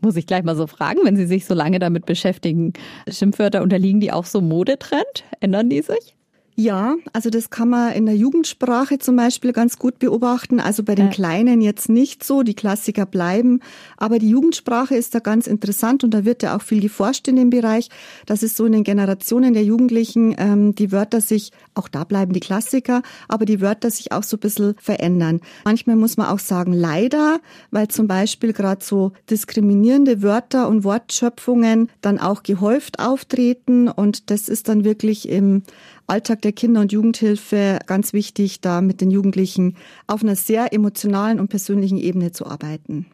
Muss 0.00 0.16
ich 0.16 0.26
gleich 0.26 0.44
mal 0.44 0.56
so 0.56 0.66
fragen, 0.66 1.00
wenn 1.04 1.16
Sie 1.16 1.26
sich 1.26 1.44
so 1.44 1.54
lange 1.54 1.78
damit 1.78 2.06
beschäftigen, 2.06 2.72
Schimpfwörter 3.08 3.62
unterliegen 3.62 4.00
die 4.00 4.12
auch 4.12 4.26
so 4.26 4.40
Modetrend? 4.40 5.24
Ändern 5.40 5.70
die 5.70 5.82
sich? 5.82 6.14
Ja, 6.54 6.96
also 7.12 7.30
das 7.30 7.50
kann 7.50 7.68
man 7.68 7.92
in 7.92 8.06
der 8.06 8.16
Jugendsprache 8.16 8.98
zum 8.98 9.16
Beispiel 9.16 9.52
ganz 9.52 9.78
gut 9.78 9.98
beobachten. 9.98 10.58
Also 10.58 10.82
bei 10.82 10.94
den. 10.94 11.12
Kleinen 11.12 11.60
jetzt 11.60 11.88
nicht 11.88 12.24
so, 12.24 12.42
die 12.42 12.54
Klassiker 12.54 13.06
bleiben. 13.06 13.60
Aber 13.96 14.18
die 14.18 14.30
Jugendsprache 14.30 14.94
ist 14.94 15.14
da 15.14 15.18
ganz 15.18 15.46
interessant 15.46 16.02
und 16.02 16.12
da 16.12 16.24
wird 16.24 16.42
ja 16.42 16.56
auch 16.56 16.62
viel 16.62 16.80
geforscht 16.80 17.28
in 17.28 17.36
dem 17.36 17.50
Bereich, 17.50 17.90
dass 18.26 18.42
es 18.42 18.56
so 18.56 18.66
in 18.66 18.72
den 18.72 18.82
Generationen 18.82 19.52
der 19.52 19.62
Jugendlichen 19.62 20.34
ähm, 20.38 20.74
die 20.74 20.90
Wörter 20.90 21.20
sich, 21.20 21.52
auch 21.74 21.88
da 21.88 22.04
bleiben 22.04 22.32
die 22.32 22.40
Klassiker, 22.40 23.02
aber 23.28 23.44
die 23.44 23.60
Wörter 23.60 23.90
sich 23.90 24.12
auch 24.12 24.22
so 24.22 24.36
ein 24.36 24.40
bisschen 24.40 24.74
verändern. 24.78 25.40
Manchmal 25.64 25.96
muss 25.96 26.16
man 26.16 26.28
auch 26.28 26.38
sagen, 26.38 26.72
leider, 26.72 27.40
weil 27.70 27.88
zum 27.88 28.08
Beispiel 28.08 28.52
gerade 28.52 28.84
so 28.84 29.12
diskriminierende 29.30 30.22
Wörter 30.22 30.68
und 30.68 30.84
Wortschöpfungen 30.84 31.90
dann 32.00 32.18
auch 32.18 32.42
gehäuft 32.42 32.98
auftreten 32.98 33.88
und 33.88 34.30
das 34.30 34.48
ist 34.48 34.68
dann 34.68 34.84
wirklich 34.84 35.28
im 35.28 35.62
Alltag 36.06 36.42
der 36.42 36.52
Kinder- 36.52 36.80
und 36.80 36.92
Jugendhilfe 36.92 37.78
ganz 37.86 38.12
wichtig, 38.12 38.60
da 38.60 38.80
mit 38.80 39.00
den 39.00 39.10
Jugendlichen 39.10 39.76
auf 40.06 40.22
einer 40.22 40.36
sehr 40.36 40.72
emotionalen 40.72 41.40
und 41.40 41.48
persönlichen 41.48 41.98
Ebene 41.98 42.32
zu 42.32 42.46
arbeiten. 42.46 43.06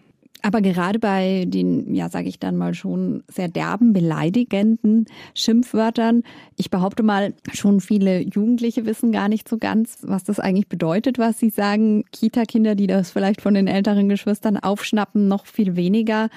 Aber 0.43 0.61
gerade 0.61 0.99
bei 0.99 1.44
den, 1.46 1.94
ja, 1.94 2.08
sage 2.08 2.29
ich 2.29 2.38
dann 2.38 2.56
mal 2.56 2.75
schon 2.75 3.25
sehr 3.29 3.49
derben, 3.49 3.93
beleidigenden 3.93 5.06
Schimpfwörtern, 5.35 6.23
ich 6.56 6.70
behaupte 6.70 7.02
mal, 7.02 7.35
schon 7.52 7.81
viele 7.81 8.20
Jugendliche 8.20 8.87
wissen 8.87 9.11
gar 9.12 9.29
nicht 9.29 9.49
so 9.49 9.58
ganz, 9.58 9.99
was 10.02 10.25
das 10.25 10.38
eigentlich 10.38 10.69
bedeutet, 10.69 11.19
was 11.19 11.38
sie 11.38 11.50
sagen. 11.50 12.05
Kita-Kinder, 12.12 12.75
die 12.75 12.87
das 12.87 13.11
vielleicht 13.11 13.40
von 13.40 13.55
den 13.55 13.67
älteren 13.67 14.08
Geschwistern 14.08 14.56
aufschnappen, 14.56 15.29
noch 15.29 15.46
viel 15.46 15.77
weniger. 15.77 16.29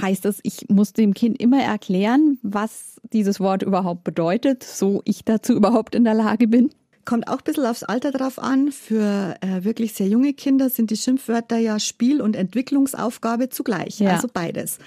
Heißt 0.00 0.24
das, 0.24 0.40
ich 0.42 0.66
muss 0.68 0.92
dem 0.92 1.14
Kind 1.14 1.40
immer 1.40 1.62
erklären, 1.62 2.38
was 2.42 3.00
dieses 3.12 3.38
Wort 3.38 3.62
überhaupt 3.62 4.04
bedeutet, 4.04 4.64
so 4.64 5.02
ich 5.04 5.24
dazu 5.24 5.52
überhaupt 5.54 5.94
in 5.94 6.04
der 6.04 6.14
Lage 6.14 6.48
bin? 6.48 6.70
Kommt 7.04 7.28
auch 7.28 7.38
ein 7.38 7.44
bisschen 7.44 7.66
aufs 7.66 7.82
Alter 7.82 8.12
drauf 8.12 8.38
an. 8.38 8.72
Für 8.72 9.36
äh, 9.40 9.64
wirklich 9.64 9.94
sehr 9.94 10.08
junge 10.08 10.32
Kinder 10.32 10.70
sind 10.70 10.90
die 10.90 10.96
Schimpfwörter 10.96 11.58
ja 11.58 11.78
Spiel- 11.78 12.20
und 12.20 12.36
Entwicklungsaufgabe 12.36 13.48
zugleich. 13.48 14.00
Ja. 14.00 14.12
Also 14.12 14.28
beides. 14.32 14.78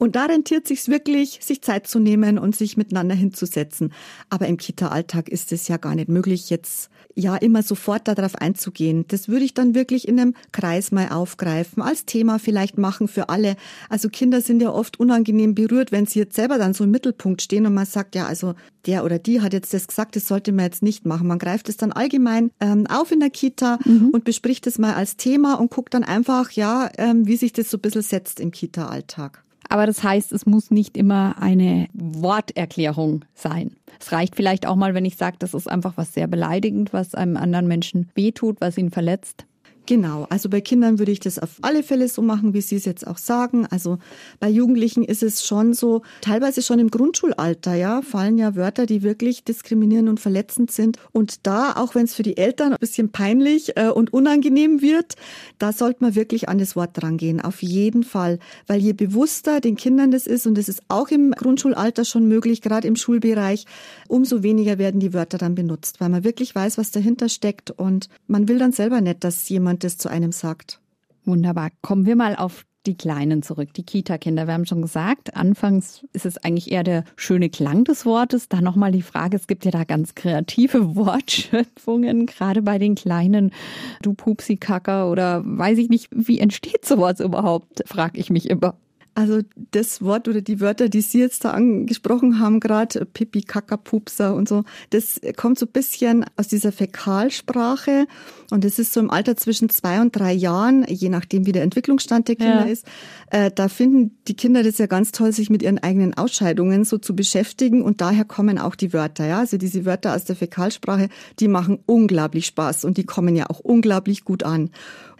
Und 0.00 0.16
da 0.16 0.24
rentiert 0.24 0.66
sich 0.66 0.88
wirklich, 0.88 1.40
sich 1.42 1.60
Zeit 1.60 1.86
zu 1.86 1.98
nehmen 1.98 2.38
und 2.38 2.56
sich 2.56 2.78
miteinander 2.78 3.14
hinzusetzen. 3.14 3.92
Aber 4.30 4.48
im 4.48 4.56
Kita-Alltag 4.56 5.28
ist 5.28 5.52
es 5.52 5.68
ja 5.68 5.76
gar 5.76 5.94
nicht 5.94 6.08
möglich, 6.08 6.48
jetzt 6.48 6.88
ja 7.14 7.36
immer 7.36 7.62
sofort 7.62 8.08
darauf 8.08 8.34
einzugehen. 8.34 9.04
Das 9.08 9.28
würde 9.28 9.44
ich 9.44 9.52
dann 9.52 9.74
wirklich 9.74 10.08
in 10.08 10.18
einem 10.18 10.34
Kreis 10.52 10.90
mal 10.90 11.10
aufgreifen, 11.10 11.82
als 11.82 12.06
Thema 12.06 12.38
vielleicht 12.38 12.78
machen 12.78 13.08
für 13.08 13.28
alle. 13.28 13.56
Also 13.90 14.08
Kinder 14.08 14.40
sind 14.40 14.62
ja 14.62 14.70
oft 14.70 14.98
unangenehm 14.98 15.54
berührt, 15.54 15.92
wenn 15.92 16.06
sie 16.06 16.20
jetzt 16.20 16.34
selber 16.34 16.56
dann 16.56 16.72
so 16.72 16.84
im 16.84 16.90
Mittelpunkt 16.90 17.42
stehen 17.42 17.66
und 17.66 17.74
man 17.74 17.84
sagt, 17.84 18.14
ja, 18.14 18.26
also 18.26 18.54
der 18.86 19.04
oder 19.04 19.18
die 19.18 19.42
hat 19.42 19.52
jetzt 19.52 19.74
das 19.74 19.86
gesagt, 19.86 20.16
das 20.16 20.26
sollte 20.26 20.52
man 20.52 20.64
jetzt 20.64 20.82
nicht 20.82 21.04
machen. 21.04 21.26
Man 21.26 21.38
greift 21.38 21.68
es 21.68 21.76
dann 21.76 21.92
allgemein 21.92 22.52
ähm, 22.60 22.86
auf 22.86 23.12
in 23.12 23.20
der 23.20 23.28
Kita 23.28 23.78
mhm. 23.84 24.08
und 24.12 24.24
bespricht 24.24 24.66
es 24.66 24.78
mal 24.78 24.94
als 24.94 25.18
Thema 25.18 25.60
und 25.60 25.70
guckt 25.70 25.92
dann 25.92 26.04
einfach, 26.04 26.52
ja, 26.52 26.88
ähm, 26.96 27.26
wie 27.26 27.36
sich 27.36 27.52
das 27.52 27.68
so 27.68 27.76
ein 27.76 27.82
bisschen 27.82 28.00
setzt 28.00 28.40
im 28.40 28.50
Kita-Alltag. 28.50 29.44
Aber 29.70 29.86
das 29.86 30.02
heißt, 30.02 30.32
es 30.32 30.46
muss 30.46 30.72
nicht 30.72 30.96
immer 30.96 31.36
eine 31.40 31.86
Worterklärung 31.94 33.24
sein. 33.34 33.76
Es 34.00 34.10
reicht 34.10 34.34
vielleicht 34.34 34.66
auch 34.66 34.74
mal, 34.74 34.94
wenn 34.94 35.04
ich 35.04 35.16
sage, 35.16 35.36
das 35.38 35.54
ist 35.54 35.70
einfach 35.70 35.96
was 35.96 36.12
sehr 36.12 36.26
beleidigend, 36.26 36.92
was 36.92 37.14
einem 37.14 37.36
anderen 37.36 37.68
Menschen 37.68 38.10
wehtut, 38.14 38.60
was 38.60 38.76
ihn 38.76 38.90
verletzt. 38.90 39.46
Genau, 39.90 40.28
also 40.30 40.48
bei 40.48 40.60
Kindern 40.60 41.00
würde 41.00 41.10
ich 41.10 41.18
das 41.18 41.40
auf 41.40 41.50
alle 41.62 41.82
Fälle 41.82 42.06
so 42.06 42.22
machen, 42.22 42.54
wie 42.54 42.60
Sie 42.60 42.76
es 42.76 42.84
jetzt 42.84 43.04
auch 43.04 43.18
sagen. 43.18 43.66
Also 43.70 43.98
bei 44.38 44.48
Jugendlichen 44.48 45.02
ist 45.02 45.24
es 45.24 45.44
schon 45.44 45.74
so, 45.74 46.02
teilweise 46.20 46.62
schon 46.62 46.78
im 46.78 46.92
Grundschulalter, 46.92 47.74
ja, 47.74 48.00
fallen 48.00 48.38
ja 48.38 48.54
Wörter, 48.54 48.86
die 48.86 49.02
wirklich 49.02 49.42
diskriminierend 49.42 50.08
und 50.08 50.20
verletzend 50.20 50.70
sind. 50.70 50.98
Und 51.10 51.44
da, 51.44 51.72
auch 51.72 51.96
wenn 51.96 52.04
es 52.04 52.14
für 52.14 52.22
die 52.22 52.36
Eltern 52.36 52.70
ein 52.72 52.78
bisschen 52.78 53.10
peinlich 53.10 53.76
äh, 53.76 53.88
und 53.88 54.12
unangenehm 54.12 54.80
wird, 54.80 55.16
da 55.58 55.72
sollte 55.72 56.04
man 56.04 56.14
wirklich 56.14 56.48
an 56.48 56.58
das 56.58 56.76
Wort 56.76 56.90
drangehen, 56.92 57.40
auf 57.40 57.60
jeden 57.60 58.04
Fall. 58.04 58.38
Weil 58.68 58.78
je 58.78 58.92
bewusster 58.92 59.60
den 59.60 59.74
Kindern 59.74 60.12
das 60.12 60.28
ist, 60.28 60.46
und 60.46 60.56
das 60.56 60.68
ist 60.68 60.84
auch 60.86 61.08
im 61.08 61.32
Grundschulalter 61.32 62.04
schon 62.04 62.28
möglich, 62.28 62.62
gerade 62.62 62.86
im 62.86 62.94
Schulbereich, 62.94 63.64
umso 64.06 64.44
weniger 64.44 64.78
werden 64.78 65.00
die 65.00 65.12
Wörter 65.12 65.38
dann 65.38 65.56
benutzt, 65.56 66.00
weil 66.00 66.10
man 66.10 66.22
wirklich 66.22 66.54
weiß, 66.54 66.78
was 66.78 66.92
dahinter 66.92 67.28
steckt. 67.28 67.72
Und 67.72 68.08
man 68.28 68.46
will 68.46 68.60
dann 68.60 68.70
selber 68.70 69.00
nicht, 69.00 69.24
dass 69.24 69.48
jemand 69.48 69.79
das 69.84 69.98
zu 69.98 70.08
einem 70.08 70.32
sagt. 70.32 70.80
Wunderbar. 71.24 71.70
Kommen 71.82 72.06
wir 72.06 72.16
mal 72.16 72.36
auf 72.36 72.64
die 72.86 72.96
Kleinen 72.96 73.42
zurück, 73.42 73.74
die 73.74 73.82
Kita-Kinder. 73.82 74.46
Wir 74.46 74.54
haben 74.54 74.64
schon 74.64 74.80
gesagt, 74.80 75.36
anfangs 75.36 76.06
ist 76.12 76.24
es 76.24 76.38
eigentlich 76.38 76.72
eher 76.72 76.82
der 76.82 77.04
schöne 77.16 77.50
Klang 77.50 77.84
des 77.84 78.06
Wortes. 78.06 78.48
Dann 78.48 78.64
nochmal 78.64 78.92
die 78.92 79.02
Frage, 79.02 79.36
es 79.36 79.46
gibt 79.46 79.64
ja 79.64 79.70
da 79.70 79.84
ganz 79.84 80.14
kreative 80.14 80.94
Wortschöpfungen, 80.96 82.26
gerade 82.26 82.62
bei 82.62 82.78
den 82.78 82.94
Kleinen. 82.94 83.52
Du 84.02 84.14
Pupsi-Kacker 84.14 85.10
oder 85.10 85.42
weiß 85.44 85.78
ich 85.78 85.90
nicht, 85.90 86.08
wie 86.10 86.38
entsteht 86.38 86.86
sowas 86.86 87.20
überhaupt, 87.20 87.82
frage 87.86 88.18
ich 88.18 88.30
mich 88.30 88.48
immer. 88.48 88.76
Also 89.14 89.40
das 89.72 90.02
Wort 90.02 90.28
oder 90.28 90.40
die 90.40 90.60
Wörter, 90.60 90.88
die 90.88 91.00
Sie 91.00 91.18
jetzt 91.18 91.44
da 91.44 91.50
angesprochen 91.50 92.38
haben, 92.38 92.60
gerade 92.60 93.04
Pipi, 93.04 93.42
Kaka, 93.42 93.76
Pupser 93.76 94.34
und 94.34 94.48
so, 94.48 94.64
das 94.90 95.20
kommt 95.36 95.58
so 95.58 95.66
ein 95.66 95.72
bisschen 95.72 96.24
aus 96.36 96.48
dieser 96.48 96.70
Fäkalsprache 96.70 98.06
und 98.50 98.64
es 98.64 98.78
ist 98.78 98.92
so 98.92 99.00
im 99.00 99.10
Alter 99.10 99.36
zwischen 99.36 99.68
zwei 99.68 100.00
und 100.00 100.14
drei 100.14 100.32
Jahren, 100.32 100.84
je 100.88 101.08
nachdem 101.08 101.46
wie 101.46 101.52
der 101.52 101.64
Entwicklungsstand 101.64 102.28
der 102.28 102.36
Kinder 102.36 102.66
ja. 102.66 102.72
ist. 102.72 102.86
Äh, 103.30 103.50
da 103.52 103.68
finden 103.68 104.16
die 104.28 104.34
Kinder 104.34 104.62
das 104.62 104.78
ja 104.78 104.86
ganz 104.86 105.12
toll, 105.12 105.32
sich 105.32 105.50
mit 105.50 105.62
ihren 105.62 105.78
eigenen 105.78 106.14
Ausscheidungen 106.14 106.84
so 106.84 106.98
zu 106.98 107.14
beschäftigen 107.14 107.82
und 107.82 108.00
daher 108.00 108.24
kommen 108.24 108.58
auch 108.58 108.76
die 108.76 108.92
Wörter. 108.92 109.26
Ja, 109.26 109.40
also 109.40 109.56
diese 109.56 109.84
Wörter 109.84 110.14
aus 110.14 110.24
der 110.24 110.36
Fäkalsprache, 110.36 111.08
die 111.40 111.48
machen 111.48 111.80
unglaublich 111.86 112.46
Spaß 112.46 112.84
und 112.84 112.96
die 112.96 113.04
kommen 113.04 113.34
ja 113.34 113.50
auch 113.50 113.60
unglaublich 113.60 114.24
gut 114.24 114.44
an. 114.44 114.70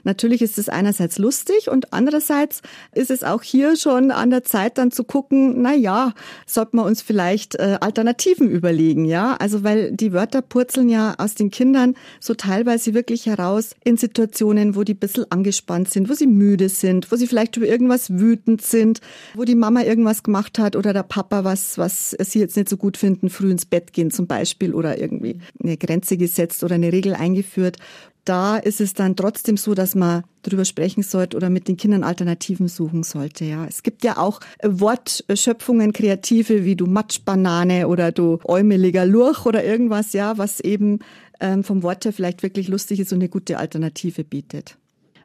Natürlich 0.04 0.42
ist 0.42 0.58
es 0.58 0.68
einerseits 0.68 1.18
lustig 1.18 1.68
und 1.70 1.92
andererseits 1.92 2.62
ist 2.92 3.10
es 3.10 3.24
auch 3.24 3.42
hier 3.42 3.76
schon 3.76 4.10
an 4.10 4.30
der 4.30 4.44
Zeit 4.44 4.78
dann 4.78 4.90
zu 4.90 5.04
gucken, 5.04 5.62
na 5.62 5.74
ja, 5.74 6.14
sollten 6.46 6.78
wir 6.78 6.84
uns 6.84 7.02
vielleicht 7.02 7.56
äh, 7.56 7.78
Alternativen 7.80 8.50
überlegen, 8.50 9.04
ja? 9.04 9.36
Also 9.36 9.64
weil 9.64 9.92
die 9.92 10.12
Wörter 10.12 10.42
purzeln 10.42 10.88
ja 10.88 11.14
aus 11.18 11.34
den 11.34 11.50
Kindern 11.50 11.94
so 12.20 12.34
teilweise 12.34 12.94
wirklich 12.94 13.26
heraus 13.26 13.74
in 13.84 13.96
Situationen, 13.96 14.76
wo 14.76 14.84
die 14.84 14.94
ein 14.94 14.98
bisschen 14.98 15.30
angespannt 15.30 15.90
sind, 15.90 16.08
wo 16.08 16.14
sie 16.14 16.26
müde 16.26 16.68
sind, 16.68 17.10
wo 17.10 17.16
sie 17.16 17.26
vielleicht 17.26 17.56
über 17.56 17.66
irgendwas 17.66 18.10
wütend 18.10 18.62
sind, 18.62 19.00
wo 19.34 19.44
die 19.44 19.54
Mama 19.54 19.82
irgendwas 19.82 20.22
gemacht 20.22 20.58
hat 20.58 20.76
oder 20.76 20.92
der 20.92 21.02
Papa 21.02 21.44
was, 21.44 21.78
was 21.78 22.16
sie 22.18 22.40
jetzt 22.40 22.56
nicht 22.56 22.68
so 22.68 22.76
gut 22.76 22.96
finden, 22.96 23.30
früh 23.30 23.50
ins 23.50 23.66
Bett 23.66 23.92
gehen 23.92 24.10
zum 24.10 24.26
Beispiel 24.26 24.74
oder 24.74 24.98
irgendwie 24.98 25.38
eine 25.62 25.76
Grenze 25.76 26.16
gesetzt 26.16 26.64
oder 26.64 26.74
eine 26.76 26.92
Regel 26.92 27.14
eingeführt 27.14 27.76
da 28.24 28.56
ist 28.56 28.80
es 28.80 28.94
dann 28.94 29.16
trotzdem 29.16 29.56
so, 29.56 29.74
dass 29.74 29.94
man 29.94 30.24
darüber 30.42 30.64
sprechen 30.64 31.02
sollte 31.02 31.36
oder 31.36 31.50
mit 31.50 31.68
den 31.68 31.76
Kindern 31.76 32.04
Alternativen 32.04 32.68
suchen 32.68 33.02
sollte. 33.02 33.44
Ja, 33.44 33.66
es 33.66 33.82
gibt 33.82 34.04
ja 34.04 34.18
auch 34.18 34.40
Wortschöpfungen, 34.62 35.92
kreative 35.92 36.64
wie 36.64 36.76
du 36.76 36.86
Matschbanane 36.86 37.88
oder 37.88 38.12
du 38.12 38.38
äumeliger 38.44 39.06
Lurch 39.06 39.46
oder 39.46 39.64
irgendwas, 39.64 40.12
ja, 40.12 40.38
was 40.38 40.60
eben 40.60 41.00
ähm, 41.40 41.64
vom 41.64 41.82
Wort 41.82 42.04
her 42.04 42.12
vielleicht 42.12 42.42
wirklich 42.42 42.68
lustig 42.68 43.00
ist 43.00 43.12
und 43.12 43.18
eine 43.18 43.28
gute 43.28 43.58
Alternative 43.58 44.24
bietet. 44.24 44.76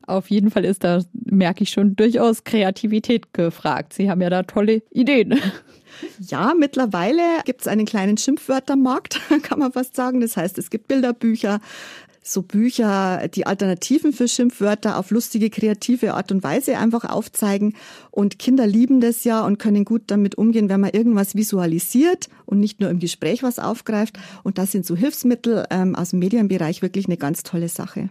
Auf 0.08 0.30
jeden 0.30 0.52
Fall 0.52 0.66
ist 0.66 0.84
da, 0.84 1.02
merke 1.14 1.64
ich 1.64 1.72
schon, 1.72 1.96
durchaus 1.96 2.44
Kreativität 2.44 3.34
gefragt. 3.34 3.94
Sie 3.94 4.10
haben 4.10 4.22
ja 4.22 4.30
da 4.30 4.44
tolle 4.44 4.84
Ideen. 4.92 5.40
Ja, 6.20 6.54
mittlerweile 6.58 7.22
gibt 7.46 7.62
es 7.62 7.68
einen 7.68 7.86
kleinen 7.86 8.18
Schimpfwörtermarkt, 8.18 9.22
kann 9.44 9.60
man 9.60 9.72
fast 9.72 9.96
sagen. 9.96 10.20
Das 10.20 10.36
heißt, 10.36 10.58
es 10.58 10.70
gibt 10.70 10.90
Bilderbücher, 10.90 11.62
so 12.28 12.42
Bücher, 12.42 13.28
die 13.28 13.46
Alternativen 13.46 14.12
für 14.12 14.28
Schimpfwörter 14.28 14.98
auf 14.98 15.12
lustige, 15.12 15.50
kreative 15.50 16.16
Art 16.16 16.32
und 16.32 16.44
Weise 16.44 16.78
einfach 16.78 17.06
aufzeigen. 17.06 17.76
Und 18.10 18.40
Kinder 18.40 18.66
lieben 18.66 19.00
das 19.00 19.24
ja 19.24 19.46
und 19.46 19.60
können 19.60 19.86
gut 19.86 20.04
damit 20.08 20.36
umgehen, 20.36 20.68
wenn 20.68 20.80
man 20.80 20.90
irgendwas 20.90 21.36
visualisiert 21.36 22.28
und 22.46 22.60
nicht 22.60 22.80
nur 22.80 22.90
im 22.90 23.00
Gespräch 23.00 23.44
was 23.44 23.60
aufgreift. 23.60 24.18
Und 24.44 24.58
das 24.58 24.72
sind 24.72 24.86
so 24.86 24.96
Hilfsmittel 24.96 25.66
ähm, 25.70 25.96
aus 25.96 26.10
dem 26.10 26.20
Medienbereich 26.20 26.82
wirklich 26.82 27.06
eine 27.06 27.18
ganz 27.18 27.44
tolle 27.44 27.70
Sache. 27.70 28.10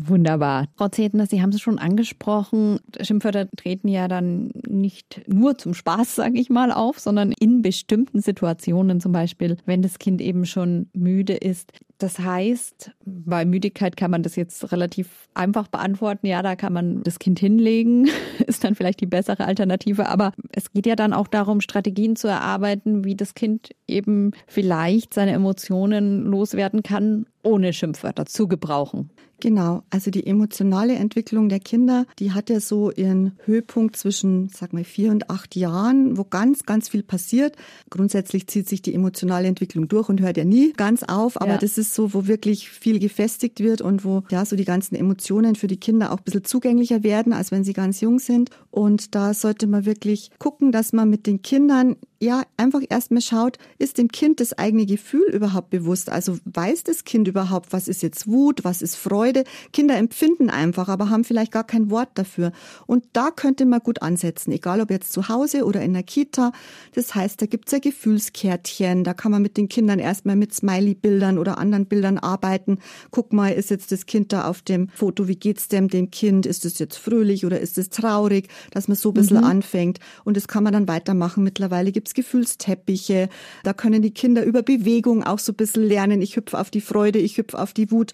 Wunderbar. 0.00 0.68
Frau 0.76 0.88
Zetner, 0.88 1.26
Sie 1.26 1.42
haben 1.42 1.50
es 1.50 1.60
schon 1.60 1.80
angesprochen. 1.80 2.78
Schimpfwörter 3.00 3.48
treten 3.56 3.88
ja 3.88 4.06
dann 4.06 4.52
nicht 4.68 5.22
nur 5.26 5.58
zum 5.58 5.74
Spaß, 5.74 6.14
sage 6.14 6.38
ich 6.38 6.50
mal, 6.50 6.70
auf, 6.70 7.00
sondern 7.00 7.32
in 7.32 7.62
bestimmten 7.62 8.20
Situationen, 8.20 9.00
zum 9.00 9.10
Beispiel, 9.10 9.56
wenn 9.66 9.82
das 9.82 9.98
Kind 9.98 10.20
eben 10.20 10.46
schon 10.46 10.88
müde 10.92 11.34
ist. 11.34 11.72
Das 11.98 12.20
heißt, 12.20 12.92
bei 13.04 13.44
Müdigkeit 13.44 13.96
kann 13.96 14.12
man 14.12 14.22
das 14.22 14.36
jetzt 14.36 14.70
relativ 14.70 15.28
einfach 15.34 15.66
beantworten. 15.66 16.28
Ja, 16.28 16.42
da 16.42 16.54
kann 16.54 16.72
man 16.72 17.02
das 17.02 17.18
Kind 17.18 17.40
hinlegen, 17.40 18.08
ist 18.46 18.62
dann 18.62 18.76
vielleicht 18.76 19.00
die 19.00 19.06
bessere 19.06 19.44
Alternative. 19.44 20.08
Aber 20.08 20.32
es 20.52 20.72
geht 20.72 20.86
ja 20.86 20.94
dann 20.94 21.12
auch 21.12 21.26
darum, 21.26 21.60
Strategien 21.60 22.14
zu 22.14 22.28
erarbeiten, 22.28 23.04
wie 23.04 23.16
das 23.16 23.34
Kind 23.34 23.70
eben 23.88 24.30
vielleicht 24.46 25.12
seine 25.12 25.32
Emotionen 25.32 26.24
loswerden 26.24 26.84
kann, 26.84 27.26
ohne 27.42 27.72
Schimpfwörter 27.72 28.26
zu 28.26 28.46
gebrauchen. 28.46 29.10
Genau, 29.40 29.84
also 29.90 30.10
die 30.10 30.26
emotionale 30.26 30.96
Entwicklung 30.96 31.48
der 31.48 31.60
Kinder, 31.60 32.06
die 32.18 32.32
hat 32.32 32.50
ja 32.50 32.58
so 32.58 32.90
ihren 32.90 33.38
Höhepunkt 33.44 33.94
zwischen, 33.94 34.48
sag 34.48 34.72
mal, 34.72 34.82
vier 34.82 35.12
und 35.12 35.30
acht 35.30 35.54
Jahren, 35.54 36.18
wo 36.18 36.24
ganz, 36.24 36.64
ganz 36.64 36.88
viel 36.88 37.04
passiert. 37.04 37.54
Grundsätzlich 37.88 38.48
zieht 38.48 38.68
sich 38.68 38.82
die 38.82 38.94
emotionale 38.94 39.46
Entwicklung 39.46 39.86
durch 39.86 40.08
und 40.08 40.20
hört 40.20 40.36
ja 40.36 40.44
nie 40.44 40.72
ganz 40.72 41.04
auf, 41.04 41.40
aber 41.40 41.52
ja. 41.52 41.58
das 41.58 41.78
ist 41.78 41.87
so, 41.94 42.14
wo 42.14 42.26
wirklich 42.26 42.68
viel 42.68 42.98
gefestigt 42.98 43.60
wird 43.60 43.80
und 43.80 44.04
wo 44.04 44.22
ja 44.30 44.44
so 44.44 44.56
die 44.56 44.64
ganzen 44.64 44.94
Emotionen 44.94 45.54
für 45.54 45.66
die 45.66 45.78
Kinder 45.78 46.12
auch 46.12 46.18
ein 46.18 46.24
bisschen 46.24 46.44
zugänglicher 46.44 47.02
werden, 47.02 47.32
als 47.32 47.50
wenn 47.50 47.64
sie 47.64 47.72
ganz 47.72 48.00
jung 48.00 48.18
sind. 48.18 48.50
Und 48.70 49.14
da 49.14 49.34
sollte 49.34 49.66
man 49.66 49.84
wirklich 49.84 50.30
gucken, 50.38 50.72
dass 50.72 50.92
man 50.92 51.10
mit 51.10 51.26
den 51.26 51.42
Kindern 51.42 51.96
ja, 52.20 52.42
einfach 52.56 52.80
erstmal 52.88 53.22
schaut, 53.22 53.58
ist 53.78 53.96
dem 53.96 54.08
Kind 54.08 54.40
das 54.40 54.52
eigene 54.52 54.86
Gefühl 54.86 55.28
überhaupt 55.32 55.70
bewusst? 55.70 56.10
Also 56.10 56.36
weiß 56.46 56.82
das 56.82 57.04
Kind 57.04 57.28
überhaupt, 57.28 57.72
was 57.72 57.86
ist 57.86 58.02
jetzt 58.02 58.26
Wut, 58.26 58.64
was 58.64 58.82
ist 58.82 58.96
Freude? 58.96 59.44
Kinder 59.72 59.96
empfinden 59.96 60.50
einfach, 60.50 60.88
aber 60.88 61.10
haben 61.10 61.22
vielleicht 61.22 61.52
gar 61.52 61.62
kein 61.62 61.90
Wort 61.90 62.08
dafür. 62.14 62.50
Und 62.86 63.04
da 63.12 63.30
könnte 63.30 63.66
man 63.66 63.78
gut 63.80 64.02
ansetzen, 64.02 64.50
egal 64.50 64.80
ob 64.80 64.90
jetzt 64.90 65.12
zu 65.12 65.28
Hause 65.28 65.64
oder 65.64 65.80
in 65.80 65.92
der 65.92 66.02
Kita. 66.02 66.50
Das 66.94 67.14
heißt, 67.14 67.40
da 67.40 67.46
gibt's 67.46 67.70
ja 67.70 67.78
Gefühlskärtchen, 67.78 69.04
da 69.04 69.14
kann 69.14 69.30
man 69.30 69.42
mit 69.42 69.56
den 69.56 69.68
Kindern 69.68 70.00
erstmal 70.00 70.34
mit 70.34 70.52
Smiley-Bildern 70.52 71.38
oder 71.38 71.58
anderen 71.58 71.86
Bildern 71.86 72.18
arbeiten. 72.18 72.78
Guck 73.12 73.32
mal, 73.32 73.52
ist 73.52 73.70
jetzt 73.70 73.92
das 73.92 74.06
Kind 74.06 74.32
da 74.32 74.48
auf 74.48 74.62
dem 74.62 74.88
Foto, 74.88 75.28
wie 75.28 75.36
geht's 75.36 75.68
dem, 75.68 75.86
dem 75.86 76.10
Kind? 76.10 76.46
Ist 76.46 76.64
es 76.64 76.80
jetzt 76.80 76.96
fröhlich 76.96 77.46
oder 77.46 77.60
ist 77.60 77.78
es 77.78 77.90
traurig? 77.90 78.48
Dass 78.72 78.88
man 78.88 78.96
so 78.96 79.10
ein 79.10 79.14
bisschen 79.14 79.38
mhm. 79.38 79.44
anfängt. 79.44 80.00
Und 80.24 80.36
das 80.36 80.48
kann 80.48 80.64
man 80.64 80.72
dann 80.72 80.88
weitermachen. 80.88 81.44
Mittlerweile 81.44 81.92
gibt's 81.92 82.07
gibt's 82.08 82.14
Gefühlsteppiche. 82.14 83.28
Da 83.64 83.72
können 83.72 84.02
die 84.02 84.10
Kinder 84.10 84.44
über 84.44 84.62
Bewegung 84.62 85.24
auch 85.24 85.38
so 85.38 85.52
ein 85.52 85.56
bisschen 85.56 85.84
lernen. 85.84 86.22
Ich 86.22 86.36
hüpfe 86.36 86.58
auf 86.58 86.70
die 86.70 86.80
Freude, 86.80 87.18
ich 87.18 87.38
hüpfe 87.38 87.58
auf 87.58 87.72
die 87.72 87.90
Wut. 87.90 88.12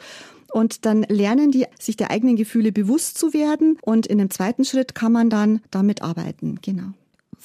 Und 0.52 0.84
dann 0.84 1.02
lernen 1.08 1.50
die, 1.50 1.66
sich 1.80 1.96
der 1.96 2.10
eigenen 2.10 2.36
Gefühle 2.36 2.70
bewusst 2.70 3.18
zu 3.18 3.34
werden. 3.34 3.78
Und 3.82 4.06
in 4.06 4.18
dem 4.18 4.30
zweiten 4.30 4.64
Schritt 4.64 4.94
kann 4.94 5.12
man 5.12 5.30
dann 5.30 5.60
damit 5.70 6.02
arbeiten. 6.02 6.58
Genau. 6.62 6.92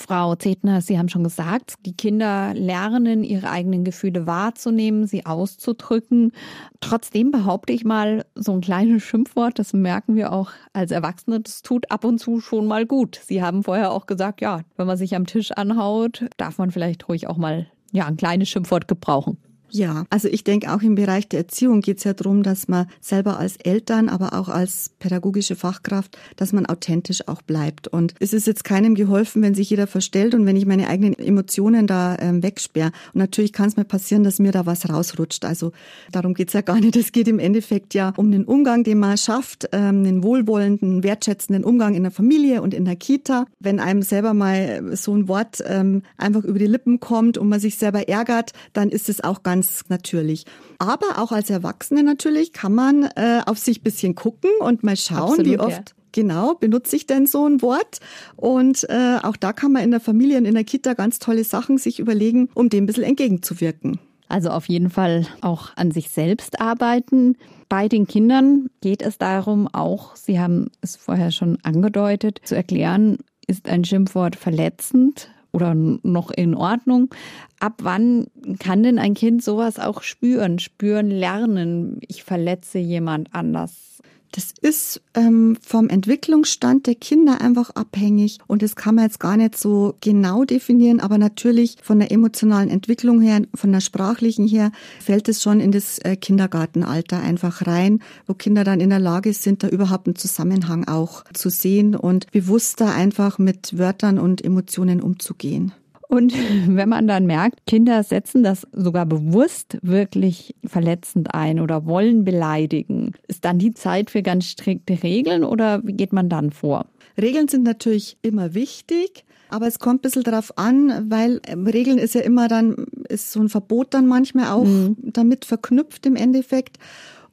Frau 0.01 0.33
Zetner, 0.35 0.81
Sie 0.81 0.97
haben 0.97 1.09
schon 1.09 1.25
gesagt, 1.25 1.73
die 1.85 1.91
Kinder 1.91 2.53
lernen, 2.53 3.25
ihre 3.25 3.49
eigenen 3.49 3.83
Gefühle 3.83 4.25
wahrzunehmen, 4.25 5.05
sie 5.07 5.25
auszudrücken. 5.25 6.31
Trotzdem 6.79 7.31
behaupte 7.31 7.73
ich 7.73 7.83
mal, 7.83 8.25
so 8.33 8.53
ein 8.53 8.61
kleines 8.61 9.03
Schimpfwort, 9.03 9.59
das 9.59 9.73
merken 9.73 10.15
wir 10.15 10.31
auch 10.31 10.51
als 10.71 10.91
Erwachsene, 10.91 11.41
das 11.41 11.63
tut 11.63 11.91
ab 11.91 12.05
und 12.05 12.17
zu 12.17 12.39
schon 12.39 12.65
mal 12.65 12.85
gut. 12.85 13.19
Sie 13.25 13.43
haben 13.43 13.63
vorher 13.63 13.91
auch 13.91 14.05
gesagt, 14.05 14.39
ja, 14.39 14.61
wenn 14.77 14.87
man 14.87 14.95
sich 14.97 15.15
am 15.17 15.25
Tisch 15.25 15.51
anhaut, 15.51 16.25
darf 16.37 16.57
man 16.57 16.71
vielleicht 16.71 17.09
ruhig 17.09 17.27
auch 17.27 17.37
mal 17.37 17.67
ja, 17.91 18.05
ein 18.05 18.17
kleines 18.17 18.47
Schimpfwort 18.47 18.87
gebrauchen. 18.87 19.37
Ja, 19.71 20.05
also 20.09 20.27
ich 20.27 20.43
denke 20.43 20.73
auch 20.73 20.81
im 20.81 20.95
Bereich 20.95 21.27
der 21.27 21.39
Erziehung 21.39 21.81
geht 21.81 21.99
es 21.99 22.03
ja 22.03 22.13
darum, 22.13 22.43
dass 22.43 22.67
man 22.67 22.87
selber 23.01 23.39
als 23.39 23.57
Eltern, 23.57 24.09
aber 24.09 24.33
auch 24.33 24.49
als 24.49 24.91
pädagogische 24.99 25.55
Fachkraft, 25.55 26.17
dass 26.35 26.53
man 26.53 26.65
authentisch 26.65 27.27
auch 27.27 27.41
bleibt. 27.41 27.87
Und 27.87 28.13
es 28.19 28.33
ist 28.33 28.47
jetzt 28.47 28.63
keinem 28.63 28.95
geholfen, 28.95 29.41
wenn 29.41 29.55
sich 29.55 29.69
jeder 29.69 29.87
verstellt 29.87 30.33
und 30.33 30.45
wenn 30.45 30.55
ich 30.55 30.65
meine 30.65 30.87
eigenen 30.87 31.13
Emotionen 31.17 31.87
da 31.87 32.17
ähm, 32.19 32.41
wegsperre. 32.43 32.91
Und 33.13 33.19
natürlich 33.19 33.53
kann 33.53 33.69
es 33.69 33.77
mir 33.77 33.85
passieren, 33.85 34.23
dass 34.23 34.39
mir 34.39 34.51
da 34.51 34.65
was 34.65 34.89
rausrutscht. 34.89 35.45
Also 35.45 35.71
darum 36.11 36.33
geht's 36.33 36.53
ja 36.53 36.61
gar 36.61 36.79
nicht. 36.79 36.95
Es 36.95 37.11
geht 37.11 37.27
im 37.27 37.39
Endeffekt 37.39 37.93
ja 37.93 38.13
um 38.17 38.31
den 38.31 38.45
Umgang, 38.45 38.83
den 38.83 38.99
man 38.99 39.17
schafft, 39.17 39.69
ähm, 39.71 40.03
den 40.03 40.23
wohlwollenden, 40.23 41.03
wertschätzenden 41.03 41.63
Umgang 41.63 41.95
in 41.95 42.03
der 42.03 42.11
Familie 42.11 42.61
und 42.61 42.73
in 42.73 42.85
der 42.85 42.95
Kita. 42.95 43.45
Wenn 43.59 43.79
einem 43.79 44.01
selber 44.01 44.33
mal 44.33 44.95
so 44.95 45.15
ein 45.15 45.27
Wort 45.27 45.63
ähm, 45.65 46.03
einfach 46.17 46.43
über 46.43 46.59
die 46.59 46.67
Lippen 46.67 46.99
kommt 46.99 47.37
und 47.37 47.49
man 47.49 47.59
sich 47.59 47.77
selber 47.77 48.07
ärgert, 48.07 48.53
dann 48.73 48.89
ist 48.89 49.09
es 49.09 49.23
auch 49.23 49.43
ganz 49.43 49.58
ganz 49.59 49.83
natürlich. 49.89 50.45
Aber 50.77 51.17
auch 51.17 51.31
als 51.31 51.49
Erwachsene 51.49 52.03
natürlich 52.03 52.53
kann 52.53 52.73
man 52.73 53.03
äh, 53.15 53.41
auf 53.45 53.57
sich 53.57 53.83
bisschen 53.83 54.15
gucken 54.15 54.49
und 54.59 54.83
mal 54.83 54.95
schauen, 54.95 55.39
Absolut, 55.39 55.45
wie 55.45 55.59
oft 55.59 55.71
ja. 55.71 55.95
Genau, 56.11 56.55
benutze 56.55 56.95
ich 56.95 57.05
denn 57.05 57.27
so 57.27 57.47
ein 57.47 57.61
Wort? 57.61 57.99
Und 58.35 58.89
äh, 58.89 59.19
auch 59.21 59.35
da 59.35 59.53
kann 59.53 59.71
man 59.71 59.83
in 59.83 59.91
der 59.91 59.99
Familie 59.99 60.39
und 60.39 60.45
in 60.45 60.55
der 60.55 60.63
Kita 60.63 60.95
ganz 60.95 61.19
tolle 61.19 61.43
Sachen 61.43 61.77
sich 61.77 61.99
überlegen, 61.99 62.49
um 62.55 62.67
dem 62.69 62.85
ein 62.85 62.87
bisschen 62.87 63.03
entgegenzuwirken. 63.03 63.99
Also 64.27 64.49
auf 64.49 64.67
jeden 64.69 64.89
Fall 64.89 65.27
auch 65.41 65.69
an 65.75 65.91
sich 65.91 66.09
selbst 66.09 66.59
arbeiten. 66.59 67.37
Bei 67.67 67.87
den 67.87 68.07
Kindern 68.07 68.71
geht 68.81 69.03
es 69.03 69.19
darum, 69.19 69.67
auch, 69.67 70.15
Sie 70.15 70.39
haben 70.39 70.71
es 70.81 70.95
vorher 70.95 71.29
schon 71.29 71.59
angedeutet, 71.61 72.41
zu 72.43 72.55
erklären, 72.55 73.19
ist 73.45 73.69
ein 73.69 73.85
Schimpfwort 73.85 74.35
verletzend 74.35 75.29
oder 75.51 75.73
noch 75.75 76.31
in 76.31 76.55
Ordnung. 76.55 77.13
Ab 77.59 77.75
wann 77.81 78.27
kann 78.59 78.83
denn 78.83 78.99
ein 78.99 79.13
Kind 79.13 79.43
sowas 79.43 79.79
auch 79.79 80.01
spüren, 80.01 80.59
spüren, 80.59 81.09
lernen? 81.09 81.99
Ich 82.07 82.23
verletze 82.23 82.79
jemand 82.79 83.33
anders. 83.33 84.01
Das 84.31 84.53
ist 84.61 85.01
ähm, 85.15 85.57
vom 85.61 85.89
Entwicklungsstand 85.89 86.85
der 86.85 86.95
Kinder 86.95 87.41
einfach 87.41 87.71
abhängig 87.71 88.37
und 88.45 88.61
das 88.61 88.75
kann 88.75 88.95
man 88.95 89.05
jetzt 89.05 89.19
gar 89.19 89.37
nicht 89.37 89.57
so 89.57 89.95
genau 90.01 90.43
definieren, 90.43 90.99
aber 90.99 91.17
natürlich 91.17 91.77
von 91.81 91.97
der 91.97 92.11
emotionalen 92.11 92.69
Entwicklung 92.69 93.21
her, 93.21 93.41
von 93.55 93.71
der 93.71 93.81
sprachlichen 93.81 94.47
her, 94.47 94.71
fällt 94.99 95.29
es 95.29 95.41
schon 95.41 95.59
in 95.59 95.71
das 95.71 95.97
äh, 95.99 96.15
Kindergartenalter 96.15 97.19
einfach 97.19 97.65
rein, 97.65 98.03
wo 98.27 98.35
Kinder 98.35 98.63
dann 98.63 98.79
in 98.79 98.91
der 98.91 98.99
Lage 98.99 99.33
sind, 99.33 99.63
da 99.63 99.67
überhaupt 99.67 100.07
einen 100.07 100.15
Zusammenhang 100.15 100.87
auch 100.87 101.23
zu 101.33 101.49
sehen 101.49 101.95
und 101.95 102.31
bewusster 102.31 102.93
einfach 102.93 103.39
mit 103.39 103.79
Wörtern 103.79 104.19
und 104.19 104.43
Emotionen 104.43 105.01
umzugehen. 105.01 105.73
Und 106.09 106.33
wenn 106.67 106.89
man 106.89 107.07
dann 107.07 107.25
merkt, 107.25 107.65
Kinder 107.67 108.03
setzen 108.03 108.43
das 108.43 108.67
sogar 108.73 109.05
bewusst 109.05 109.77
wirklich 109.81 110.55
verletzend 110.65 111.33
ein 111.33 111.59
oder 111.59 111.85
wollen 111.85 112.25
beleidigen, 112.25 113.13
ist 113.27 113.45
dann 113.45 113.59
die 113.59 113.73
Zeit 113.73 114.09
für 114.09 114.23
ganz 114.23 114.45
strikte 114.45 115.01
Regeln 115.03 115.43
oder 115.43 115.81
wie 115.85 115.93
geht 115.93 116.11
man 116.11 116.27
dann 116.27 116.51
vor? 116.51 116.87
Regeln 117.21 117.47
sind 117.47 117.63
natürlich 117.63 118.17
immer 118.21 118.53
wichtig. 118.53 119.23
Aber 119.51 119.65
es 119.65 119.79
kommt 119.79 119.99
ein 119.99 120.01
bisschen 120.01 120.23
darauf 120.23 120.57
an, 120.59 121.09
weil 121.09 121.41
ähm, 121.47 121.65
Regeln 121.65 121.97
ist 121.97 122.13
ja 122.13 122.21
immer 122.21 122.47
dann, 122.47 122.85
ist 123.07 123.31
so 123.31 123.39
ein 123.39 123.49
Verbot 123.49 123.95
dann 123.95 124.05
manchmal 124.05 124.51
auch 124.51 124.63
mhm. 124.63 124.95
damit 125.01 125.43
verknüpft 125.43 126.05
im 126.05 126.15
Endeffekt. 126.15 126.77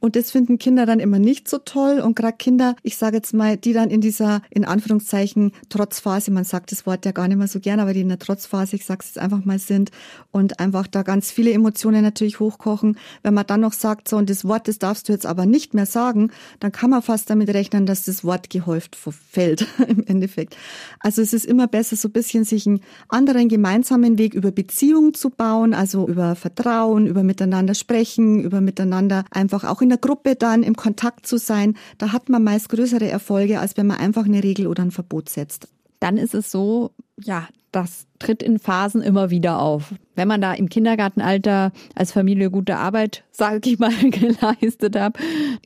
Und 0.00 0.17
das 0.17 0.31
finden 0.31 0.59
Kinder 0.59 0.87
dann 0.87 1.00
immer 1.00 1.19
nicht 1.19 1.49
so 1.49 1.59
toll. 1.59 2.00
Und 2.00 2.17
gerade 2.17 2.37
Kinder, 2.37 2.76
ich 2.83 2.97
sage 2.97 3.17
jetzt 3.17 3.35
mal, 3.35 3.57
die 3.57 3.73
dann 3.73 3.91
in 3.91 4.00
dieser, 4.00 4.43
in 4.50 4.65
Anführungszeichen, 4.65 5.53
Trotzphase, 5.69 6.31
man 6.31 6.45
sagt 6.45 6.73
das 6.73 6.87
Wort 6.87 7.05
ja 7.05 7.12
gar 7.12 7.29
nicht 7.29 7.38
mehr 7.38 7.49
so 7.49 7.61
gern, 7.61 7.81
aber 7.81 7.95
die 7.95 8.00
in 8.00 8.09
der 8.09 8.19
Trotzphase, 8.19 8.76
ich 8.76 8.85
sage 8.85 9.00
es 9.03 9.15
jetzt 9.15 9.19
einfach 9.19 9.45
mal, 9.45 9.59
sind 9.59 9.91
und 10.31 10.61
einfach 10.61 10.87
da 10.87 11.03
ganz 11.03 11.31
viele 11.31 11.53
Emotionen 11.53 12.03
natürlich 12.03 12.41
hochkochen. 12.41 12.99
Wenn 13.23 13.35
man 13.35 13.47
dann 13.47 13.61
noch 13.61 13.73
sagt, 13.73 14.09
so, 14.09 14.17
und 14.17 14.31
das 14.31 14.45
Wort, 14.45 14.69
das 14.69 14.79
darfst 14.79 15.09
du 15.09 15.12
jetzt 15.12 15.26
aber 15.26 15.47
nicht 15.47 15.75
mehr 15.75 15.87
sagen, 15.87 16.31
dann 16.61 16.73
kann 16.73 16.91
man 16.91 17.03
fast 17.03 17.31
damit 17.31 17.50
rechnen, 17.50 17.87
dass 17.87 18.05
das 18.05 18.25
Wort 18.25 18.50
gehäuft 18.50 18.97
fällt 18.97 19.67
im 19.88 20.05
Endeffekt. 20.07 20.57
Also 21.00 21.23
es 21.23 21.33
ist 21.33 21.47
immer 21.47 21.67
besser, 21.67 21.97
so 21.97 22.09
ein 22.09 22.12
bisschen 22.12 22.45
sich 22.45 22.67
einen 22.67 22.81
anderen 23.09 23.49
gemeinsamen 23.49 24.19
Weg 24.19 24.35
über 24.35 24.50
Beziehungen 24.50 25.15
zu 25.15 25.31
bauen, 25.31 25.75
also 25.75 26.07
über 26.09 26.35
Vertrauen, 26.35 27.07
über 27.07 27.23
miteinander 27.23 27.75
sprechen, 27.75 28.41
über 28.43 28.61
miteinander 28.61 29.25
einfach 29.31 29.65
auch 29.65 29.83
in 29.83 29.86
der 29.88 29.99
Gruppe 29.99 30.37
dann 30.37 30.62
im 30.62 30.76
Kontakt 30.76 31.26
zu 31.26 31.38
sein, 31.38 31.76
da 31.99 32.12
hat 32.12 32.28
man 32.28 32.45
meist 32.45 32.69
größere 32.69 33.09
Erfolge, 33.09 33.61
als 33.61 33.76
wenn 33.76 33.87
man 33.87 33.99
einfach 33.99 34.25
eine 34.25 34.43
Regel 34.43 34.66
oder 34.66 34.83
ein 34.83 34.90
Verbot 34.90 35.28
setzt. 35.28 35.69
Dann 36.00 36.16
ist 36.16 36.35
es 36.35 36.50
so, 36.50 36.93
ja, 37.19 37.49
das 37.73 38.07
tritt 38.19 38.43
in 38.43 38.59
Phasen 38.59 39.02
immer 39.02 39.31
wieder 39.31 39.61
auf. 39.61 39.95
Wenn 40.14 40.28
man 40.28 40.40
da 40.40 40.55
im 40.55 40.69
Kindergartenalter 40.69 41.73
als 41.95 42.12
Familie 42.12 42.50
gute 42.50 42.76
Arbeit, 42.76 43.25
sage 43.31 43.69
ich 43.69 43.78
mal, 43.78 43.93
geleistet 44.11 44.97
hat, 44.97 45.19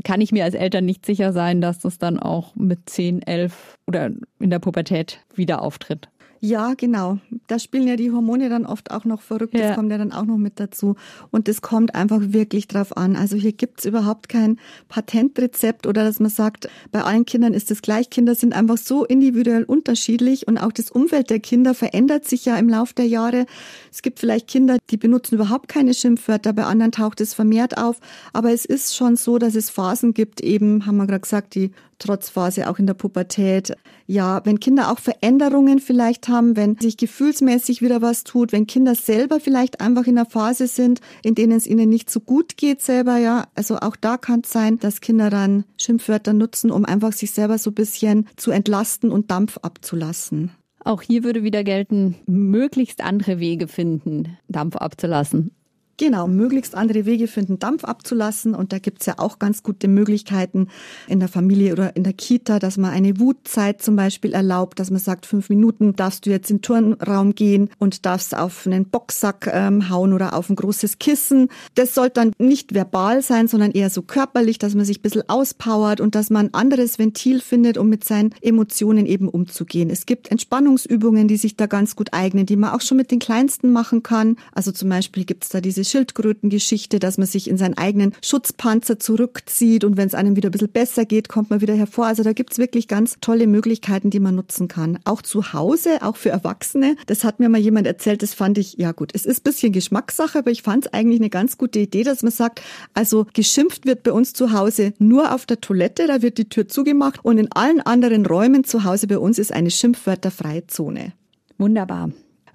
kann 0.02 0.20
ich 0.20 0.32
mir 0.32 0.44
als 0.44 0.54
Eltern 0.54 0.84
nicht 0.84 1.06
sicher 1.06 1.32
sein, 1.32 1.60
dass 1.60 1.78
das 1.78 1.98
dann 1.98 2.18
auch 2.18 2.54
mit 2.56 2.90
10, 2.90 3.22
11 3.22 3.78
oder 3.86 4.10
in 4.40 4.50
der 4.50 4.58
Pubertät 4.58 5.20
wieder 5.34 5.62
auftritt. 5.62 6.08
Ja, 6.42 6.72
genau. 6.72 7.18
Da 7.48 7.58
spielen 7.58 7.86
ja 7.86 7.96
die 7.96 8.10
Hormone 8.10 8.48
dann 8.48 8.64
oft 8.64 8.90
auch 8.90 9.04
noch 9.04 9.20
verrückt. 9.20 9.52
Ja. 9.52 9.68
Das 9.68 9.76
kommt 9.76 9.90
ja 9.90 9.98
dann 9.98 10.10
auch 10.10 10.24
noch 10.24 10.38
mit 10.38 10.58
dazu. 10.58 10.96
Und 11.30 11.48
das 11.48 11.60
kommt 11.60 11.94
einfach 11.94 12.20
wirklich 12.22 12.66
drauf 12.66 12.96
an. 12.96 13.14
Also 13.14 13.36
hier 13.36 13.52
gibt's 13.52 13.84
überhaupt 13.84 14.30
kein 14.30 14.58
Patentrezept 14.88 15.86
oder 15.86 16.02
dass 16.02 16.18
man 16.18 16.30
sagt, 16.30 16.70
bei 16.92 17.02
allen 17.02 17.26
Kindern 17.26 17.52
ist 17.52 17.70
es 17.70 17.82
gleich. 17.82 18.08
Kinder 18.08 18.34
sind 18.34 18.54
einfach 18.54 18.78
so 18.78 19.04
individuell 19.04 19.64
unterschiedlich 19.64 20.48
und 20.48 20.56
auch 20.56 20.72
das 20.72 20.90
Umfeld 20.90 21.28
der 21.28 21.40
Kinder 21.40 21.74
verändert 21.74 22.26
sich 22.26 22.46
ja 22.46 22.56
im 22.56 22.70
Laufe 22.70 22.94
der 22.94 23.06
Jahre. 23.06 23.44
Es 23.92 24.00
gibt 24.00 24.18
vielleicht 24.18 24.48
Kinder, 24.48 24.78
die 24.90 24.96
benutzen 24.96 25.34
überhaupt 25.34 25.68
keine 25.68 25.92
Schimpfwörter, 25.92 26.54
bei 26.54 26.64
anderen 26.64 26.92
taucht 26.92 27.20
es 27.20 27.34
vermehrt 27.34 27.76
auf. 27.76 28.00
Aber 28.32 28.50
es 28.50 28.64
ist 28.64 28.96
schon 28.96 29.16
so, 29.16 29.36
dass 29.36 29.54
es 29.54 29.68
Phasen 29.68 30.14
gibt, 30.14 30.40
eben, 30.40 30.86
haben 30.86 30.96
wir 30.96 31.06
gerade 31.06 31.20
gesagt, 31.20 31.54
die 31.54 31.70
Trotzphase 32.00 32.68
auch 32.68 32.80
in 32.80 32.86
der 32.86 32.94
Pubertät. 32.94 33.76
Ja, 34.06 34.40
wenn 34.44 34.58
Kinder 34.58 34.90
auch 34.90 34.98
Veränderungen 34.98 35.78
vielleicht 35.78 36.28
haben, 36.28 36.56
wenn 36.56 36.76
sich 36.78 36.96
gefühlsmäßig 36.96 37.82
wieder 37.82 38.02
was 38.02 38.24
tut, 38.24 38.50
wenn 38.50 38.66
Kinder 38.66 38.96
selber 38.96 39.38
vielleicht 39.38 39.80
einfach 39.80 40.06
in 40.06 40.18
einer 40.18 40.28
Phase 40.28 40.66
sind, 40.66 41.00
in 41.22 41.36
denen 41.36 41.52
es 41.52 41.66
ihnen 41.66 41.88
nicht 41.88 42.10
so 42.10 42.18
gut 42.18 42.56
geht 42.56 42.82
selber, 42.82 43.18
ja. 43.18 43.46
Also 43.54 43.76
auch 43.76 43.94
da 43.94 44.16
kann 44.16 44.40
es 44.40 44.50
sein, 44.50 44.78
dass 44.80 45.00
Kinder 45.00 45.30
dann 45.30 45.64
Schimpfwörter 45.76 46.32
nutzen, 46.32 46.72
um 46.72 46.84
einfach 46.84 47.12
sich 47.12 47.30
selber 47.30 47.58
so 47.58 47.70
ein 47.70 47.74
bisschen 47.74 48.26
zu 48.36 48.50
entlasten 48.50 49.12
und 49.12 49.30
Dampf 49.30 49.58
abzulassen. 49.58 50.50
Auch 50.82 51.02
hier 51.02 51.24
würde 51.24 51.42
wieder 51.42 51.62
gelten, 51.62 52.16
möglichst 52.26 53.02
andere 53.04 53.38
Wege 53.38 53.68
finden, 53.68 54.38
Dampf 54.48 54.76
abzulassen. 54.76 55.52
Genau, 56.00 56.26
möglichst 56.28 56.74
andere 56.76 57.04
Wege 57.04 57.28
finden, 57.28 57.58
Dampf 57.58 57.84
abzulassen. 57.84 58.54
Und 58.54 58.72
da 58.72 58.78
gibt's 58.78 59.04
ja 59.04 59.18
auch 59.18 59.38
ganz 59.38 59.62
gute 59.62 59.86
Möglichkeiten 59.86 60.68
in 61.06 61.20
der 61.20 61.28
Familie 61.28 61.74
oder 61.74 61.94
in 61.94 62.04
der 62.04 62.14
Kita, 62.14 62.58
dass 62.58 62.78
man 62.78 62.90
eine 62.90 63.20
Wutzeit 63.20 63.82
zum 63.82 63.96
Beispiel 63.96 64.32
erlaubt, 64.32 64.78
dass 64.78 64.90
man 64.90 64.98
sagt, 64.98 65.26
fünf 65.26 65.50
Minuten 65.50 65.94
darfst 65.94 66.24
du 66.24 66.30
jetzt 66.30 66.50
in 66.50 66.56
den 66.56 66.62
Turnraum 66.62 67.34
gehen 67.34 67.68
und 67.76 68.06
darfst 68.06 68.34
auf 68.34 68.66
einen 68.66 68.86
Boxsack 68.86 69.50
ähm, 69.52 69.90
hauen 69.90 70.14
oder 70.14 70.32
auf 70.32 70.48
ein 70.48 70.56
großes 70.56 71.00
Kissen. 71.00 71.50
Das 71.74 71.94
sollte 71.94 72.14
dann 72.14 72.32
nicht 72.38 72.72
verbal 72.72 73.20
sein, 73.20 73.46
sondern 73.46 73.70
eher 73.70 73.90
so 73.90 74.00
körperlich, 74.00 74.56
dass 74.56 74.74
man 74.74 74.86
sich 74.86 75.00
ein 75.00 75.02
bisschen 75.02 75.28
auspowert 75.28 76.00
und 76.00 76.14
dass 76.14 76.30
man 76.30 76.46
ein 76.46 76.54
anderes 76.54 76.98
Ventil 76.98 77.42
findet, 77.42 77.76
um 77.76 77.90
mit 77.90 78.04
seinen 78.04 78.34
Emotionen 78.40 79.04
eben 79.04 79.28
umzugehen. 79.28 79.90
Es 79.90 80.06
gibt 80.06 80.30
Entspannungsübungen, 80.30 81.28
die 81.28 81.36
sich 81.36 81.56
da 81.56 81.66
ganz 81.66 81.94
gut 81.94 82.14
eignen, 82.14 82.46
die 82.46 82.56
man 82.56 82.70
auch 82.70 82.80
schon 82.80 82.96
mit 82.96 83.10
den 83.10 83.18
Kleinsten 83.18 83.70
machen 83.70 84.02
kann. 84.02 84.36
Also 84.52 84.72
zum 84.72 84.88
Beispiel 84.88 85.26
gibt's 85.26 85.50
da 85.50 85.60
diese 85.60 85.89
Schildkrötengeschichte, 85.90 86.98
dass 86.98 87.18
man 87.18 87.26
sich 87.26 87.48
in 87.48 87.58
seinen 87.58 87.76
eigenen 87.76 88.12
Schutzpanzer 88.22 88.98
zurückzieht 88.98 89.84
und 89.84 89.96
wenn 89.96 90.06
es 90.06 90.14
einem 90.14 90.36
wieder 90.36 90.48
ein 90.48 90.52
bisschen 90.52 90.70
besser 90.70 91.04
geht, 91.04 91.28
kommt 91.28 91.50
man 91.50 91.60
wieder 91.60 91.74
hervor. 91.74 92.06
Also 92.06 92.22
da 92.22 92.32
gibt's 92.32 92.58
wirklich 92.58 92.88
ganz 92.88 93.16
tolle 93.20 93.46
Möglichkeiten, 93.46 94.10
die 94.10 94.20
man 94.20 94.34
nutzen 94.34 94.68
kann. 94.68 94.98
Auch 95.04 95.22
zu 95.22 95.52
Hause, 95.52 96.02
auch 96.02 96.16
für 96.16 96.30
Erwachsene. 96.30 96.96
Das 97.06 97.24
hat 97.24 97.40
mir 97.40 97.48
mal 97.48 97.60
jemand 97.60 97.86
erzählt, 97.86 98.22
das 98.22 98.34
fand 98.34 98.58
ich, 98.58 98.74
ja 98.78 98.92
gut, 98.92 99.12
es 99.14 99.26
ist 99.26 99.40
ein 99.40 99.44
bisschen 99.44 99.72
Geschmackssache, 99.72 100.38
aber 100.38 100.50
ich 100.50 100.62
fand 100.62 100.86
es 100.86 100.92
eigentlich 100.92 101.20
eine 101.20 101.30
ganz 101.30 101.58
gute 101.58 101.78
Idee, 101.78 102.04
dass 102.04 102.22
man 102.22 102.32
sagt, 102.32 102.62
also 102.94 103.26
geschimpft 103.34 103.86
wird 103.86 104.02
bei 104.02 104.12
uns 104.12 104.32
zu 104.32 104.52
Hause 104.52 104.92
nur 104.98 105.34
auf 105.34 105.46
der 105.46 105.60
Toilette, 105.60 106.06
da 106.06 106.22
wird 106.22 106.38
die 106.38 106.48
Tür 106.48 106.68
zugemacht 106.68 107.24
und 107.24 107.38
in 107.38 107.50
allen 107.52 107.80
anderen 107.80 108.26
Räumen 108.26 108.64
zu 108.64 108.84
Hause 108.84 109.06
bei 109.06 109.18
uns 109.18 109.38
ist 109.38 109.52
eine 109.52 109.70
schimpfwörterfreie 109.70 110.66
Zone. 110.66 111.12
Wunderbar. 111.58 112.10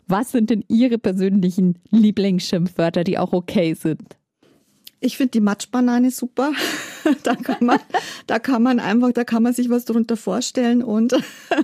Was 0.08 0.32
sind 0.32 0.50
denn 0.50 0.64
Ihre 0.68 0.98
persönlichen 0.98 1.80
Lieblingsschimpfwörter, 1.90 3.04
die 3.04 3.18
auch 3.18 3.34
okay 3.34 3.74
sind? 3.74 4.18
Ich 5.00 5.18
finde 5.18 5.32
die 5.32 5.40
Matschbanane 5.42 6.10
super. 6.10 6.52
da 7.24 7.36
kann 7.36 7.66
man, 7.66 7.80
da 8.28 8.40
kann 8.40 8.64
man 8.64 8.80
einfach, 8.80 9.12
da 9.12 9.24
kann 9.24 9.44
man 9.44 9.54
sich 9.54 9.70
was 9.70 9.86
darunter 9.86 10.18
vorstellen 10.18 10.82
und 10.84 11.16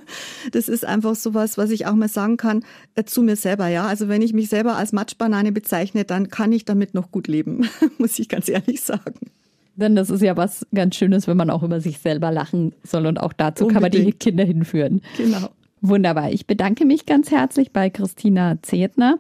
das 0.51 0.69
ist 0.69 0.85
einfach 0.85 1.15
sowas, 1.15 1.57
was 1.57 1.71
ich 1.71 1.85
auch 1.87 1.95
mal 1.95 2.07
sagen 2.07 2.37
kann 2.37 2.63
äh, 2.95 3.03
zu 3.03 3.23
mir 3.23 3.35
selber, 3.35 3.67
ja. 3.67 3.87
Also 3.87 4.07
wenn 4.09 4.21
ich 4.21 4.33
mich 4.33 4.49
selber 4.49 4.75
als 4.75 4.91
Matschbanane 4.91 5.51
bezeichne, 5.51 6.03
dann 6.05 6.29
kann 6.29 6.51
ich 6.51 6.65
damit 6.65 6.93
noch 6.93 7.11
gut 7.11 7.27
leben, 7.27 7.67
muss 7.97 8.19
ich 8.19 8.29
ganz 8.29 8.47
ehrlich 8.49 8.81
sagen. 8.81 9.31
Denn 9.75 9.95
das 9.95 10.09
ist 10.09 10.21
ja 10.21 10.35
was 10.37 10.67
ganz 10.73 10.95
Schönes, 10.95 11.27
wenn 11.27 11.37
man 11.37 11.49
auch 11.49 11.63
über 11.63 11.79
sich 11.79 11.99
selber 11.99 12.31
lachen 12.31 12.73
soll 12.83 13.05
und 13.07 13.19
auch 13.19 13.33
dazu 13.33 13.65
Unbedingt. 13.65 13.93
kann 13.93 14.03
man 14.03 14.05
die 14.05 14.13
Kinder 14.13 14.43
hinführen. 14.43 15.01
Genau. 15.17 15.49
Wunderbar. 15.81 16.31
Ich 16.31 16.45
bedanke 16.45 16.85
mich 16.85 17.07
ganz 17.07 17.31
herzlich 17.31 17.71
bei 17.71 17.89
Christina 17.89 18.61
Zedner. 18.61 19.17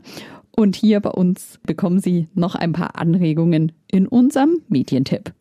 Und 0.51 0.75
hier 0.75 0.99
bei 0.99 1.09
uns 1.09 1.59
bekommen 1.65 1.99
Sie 1.99 2.27
noch 2.35 2.53
ein 2.53 2.71
paar 2.71 2.99
Anregungen 2.99 3.71
in 3.87 4.07
unserem 4.07 4.61
Medientipp. 4.67 5.33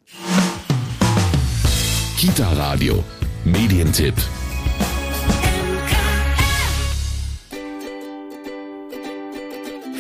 Kita 2.16 2.50
Radio, 2.52 3.04
Medientipp. 3.44 4.14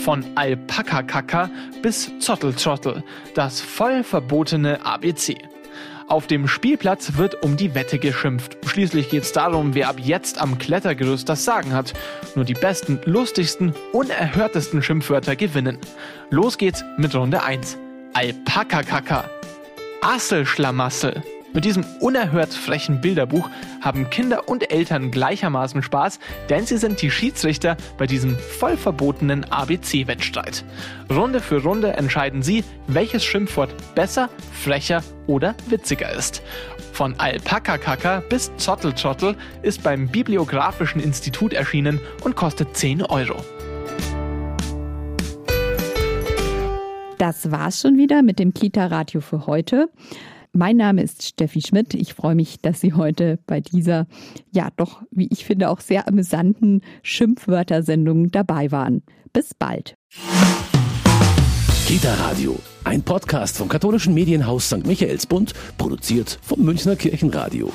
Von 0.02 0.24
Alpaka-Kaka 0.36 1.50
bis 1.82 2.10
Zotteltrottel, 2.20 3.04
das 3.34 3.60
voll 3.60 4.02
verbotene 4.04 4.84
ABC. 4.86 5.36
Auf 6.10 6.26
dem 6.26 6.48
Spielplatz 6.48 7.18
wird 7.18 7.44
um 7.44 7.56
die 7.56 7.76
Wette 7.76 8.00
geschimpft. 8.00 8.58
Schließlich 8.66 9.10
geht 9.10 9.22
es 9.22 9.32
darum, 9.32 9.76
wer 9.76 9.88
ab 9.88 10.00
jetzt 10.00 10.40
am 10.40 10.58
Klettergerüst 10.58 11.28
das 11.28 11.44
Sagen 11.44 11.72
hat. 11.72 11.92
Nur 12.34 12.44
die 12.44 12.54
besten, 12.54 12.98
lustigsten, 13.04 13.74
unerhörtesten 13.92 14.82
Schimpfwörter 14.82 15.36
gewinnen. 15.36 15.78
Los 16.28 16.58
geht's 16.58 16.82
mit 16.98 17.14
Runde 17.14 17.44
1. 17.44 17.78
Alpakakaka. 18.12 19.30
Asselschlamassel. 20.02 21.22
Mit 21.52 21.64
diesem 21.64 21.84
unerhört 21.98 22.54
frechen 22.54 23.00
Bilderbuch 23.00 23.50
haben 23.80 24.08
Kinder 24.08 24.48
und 24.48 24.70
Eltern 24.70 25.10
gleichermaßen 25.10 25.82
Spaß, 25.82 26.20
denn 26.48 26.64
sie 26.64 26.76
sind 26.76 27.02
die 27.02 27.10
Schiedsrichter 27.10 27.76
bei 27.98 28.06
diesem 28.06 28.36
voll 28.36 28.76
verbotenen 28.76 29.44
ABC-Wettstreit. 29.50 30.64
Runde 31.10 31.40
für 31.40 31.62
Runde 31.62 31.94
entscheiden 31.94 32.42
sie, 32.42 32.62
welches 32.86 33.24
Schimpfwort 33.24 33.70
besser, 33.96 34.28
frecher 34.52 35.02
oder 35.26 35.56
witziger 35.66 36.12
ist. 36.12 36.42
Von 36.92 37.18
Alpakakaka 37.18 38.22
bis 38.28 38.54
Zottelzottel 38.56 39.36
ist 39.62 39.82
beim 39.82 40.08
Bibliografischen 40.08 41.00
Institut 41.00 41.52
erschienen 41.52 42.00
und 42.22 42.36
kostet 42.36 42.76
10 42.76 43.02
Euro. 43.02 43.36
Das 47.18 47.50
war's 47.50 47.80
schon 47.80 47.98
wieder 47.98 48.22
mit 48.22 48.38
dem 48.38 48.54
Kita-Radio 48.54 49.20
für 49.20 49.46
heute. 49.46 49.90
Mein 50.52 50.76
Name 50.76 51.02
ist 51.02 51.22
Steffi 51.22 51.60
Schmidt. 51.60 51.94
Ich 51.94 52.14
freue 52.14 52.34
mich, 52.34 52.60
dass 52.60 52.80
Sie 52.80 52.92
heute 52.92 53.38
bei 53.46 53.60
dieser, 53.60 54.06
ja 54.50 54.68
doch, 54.76 55.02
wie 55.12 55.28
ich 55.30 55.44
finde, 55.44 55.68
auch 55.68 55.80
sehr 55.80 56.08
amüsanten 56.08 56.82
Schimpfwörtersendung 57.02 58.30
dabei 58.32 58.72
waren. 58.72 59.02
Bis 59.32 59.54
bald. 59.54 59.94
Kita 61.86 62.14
Radio, 62.14 62.58
ein 62.82 63.02
Podcast 63.02 63.58
vom 63.58 63.68
katholischen 63.68 64.12
Medienhaus 64.12 64.66
St. 64.66 64.86
Michaelsbund, 64.86 65.54
produziert 65.78 66.38
vom 66.42 66.64
Münchner 66.64 66.96
Kirchenradio. 66.96 67.72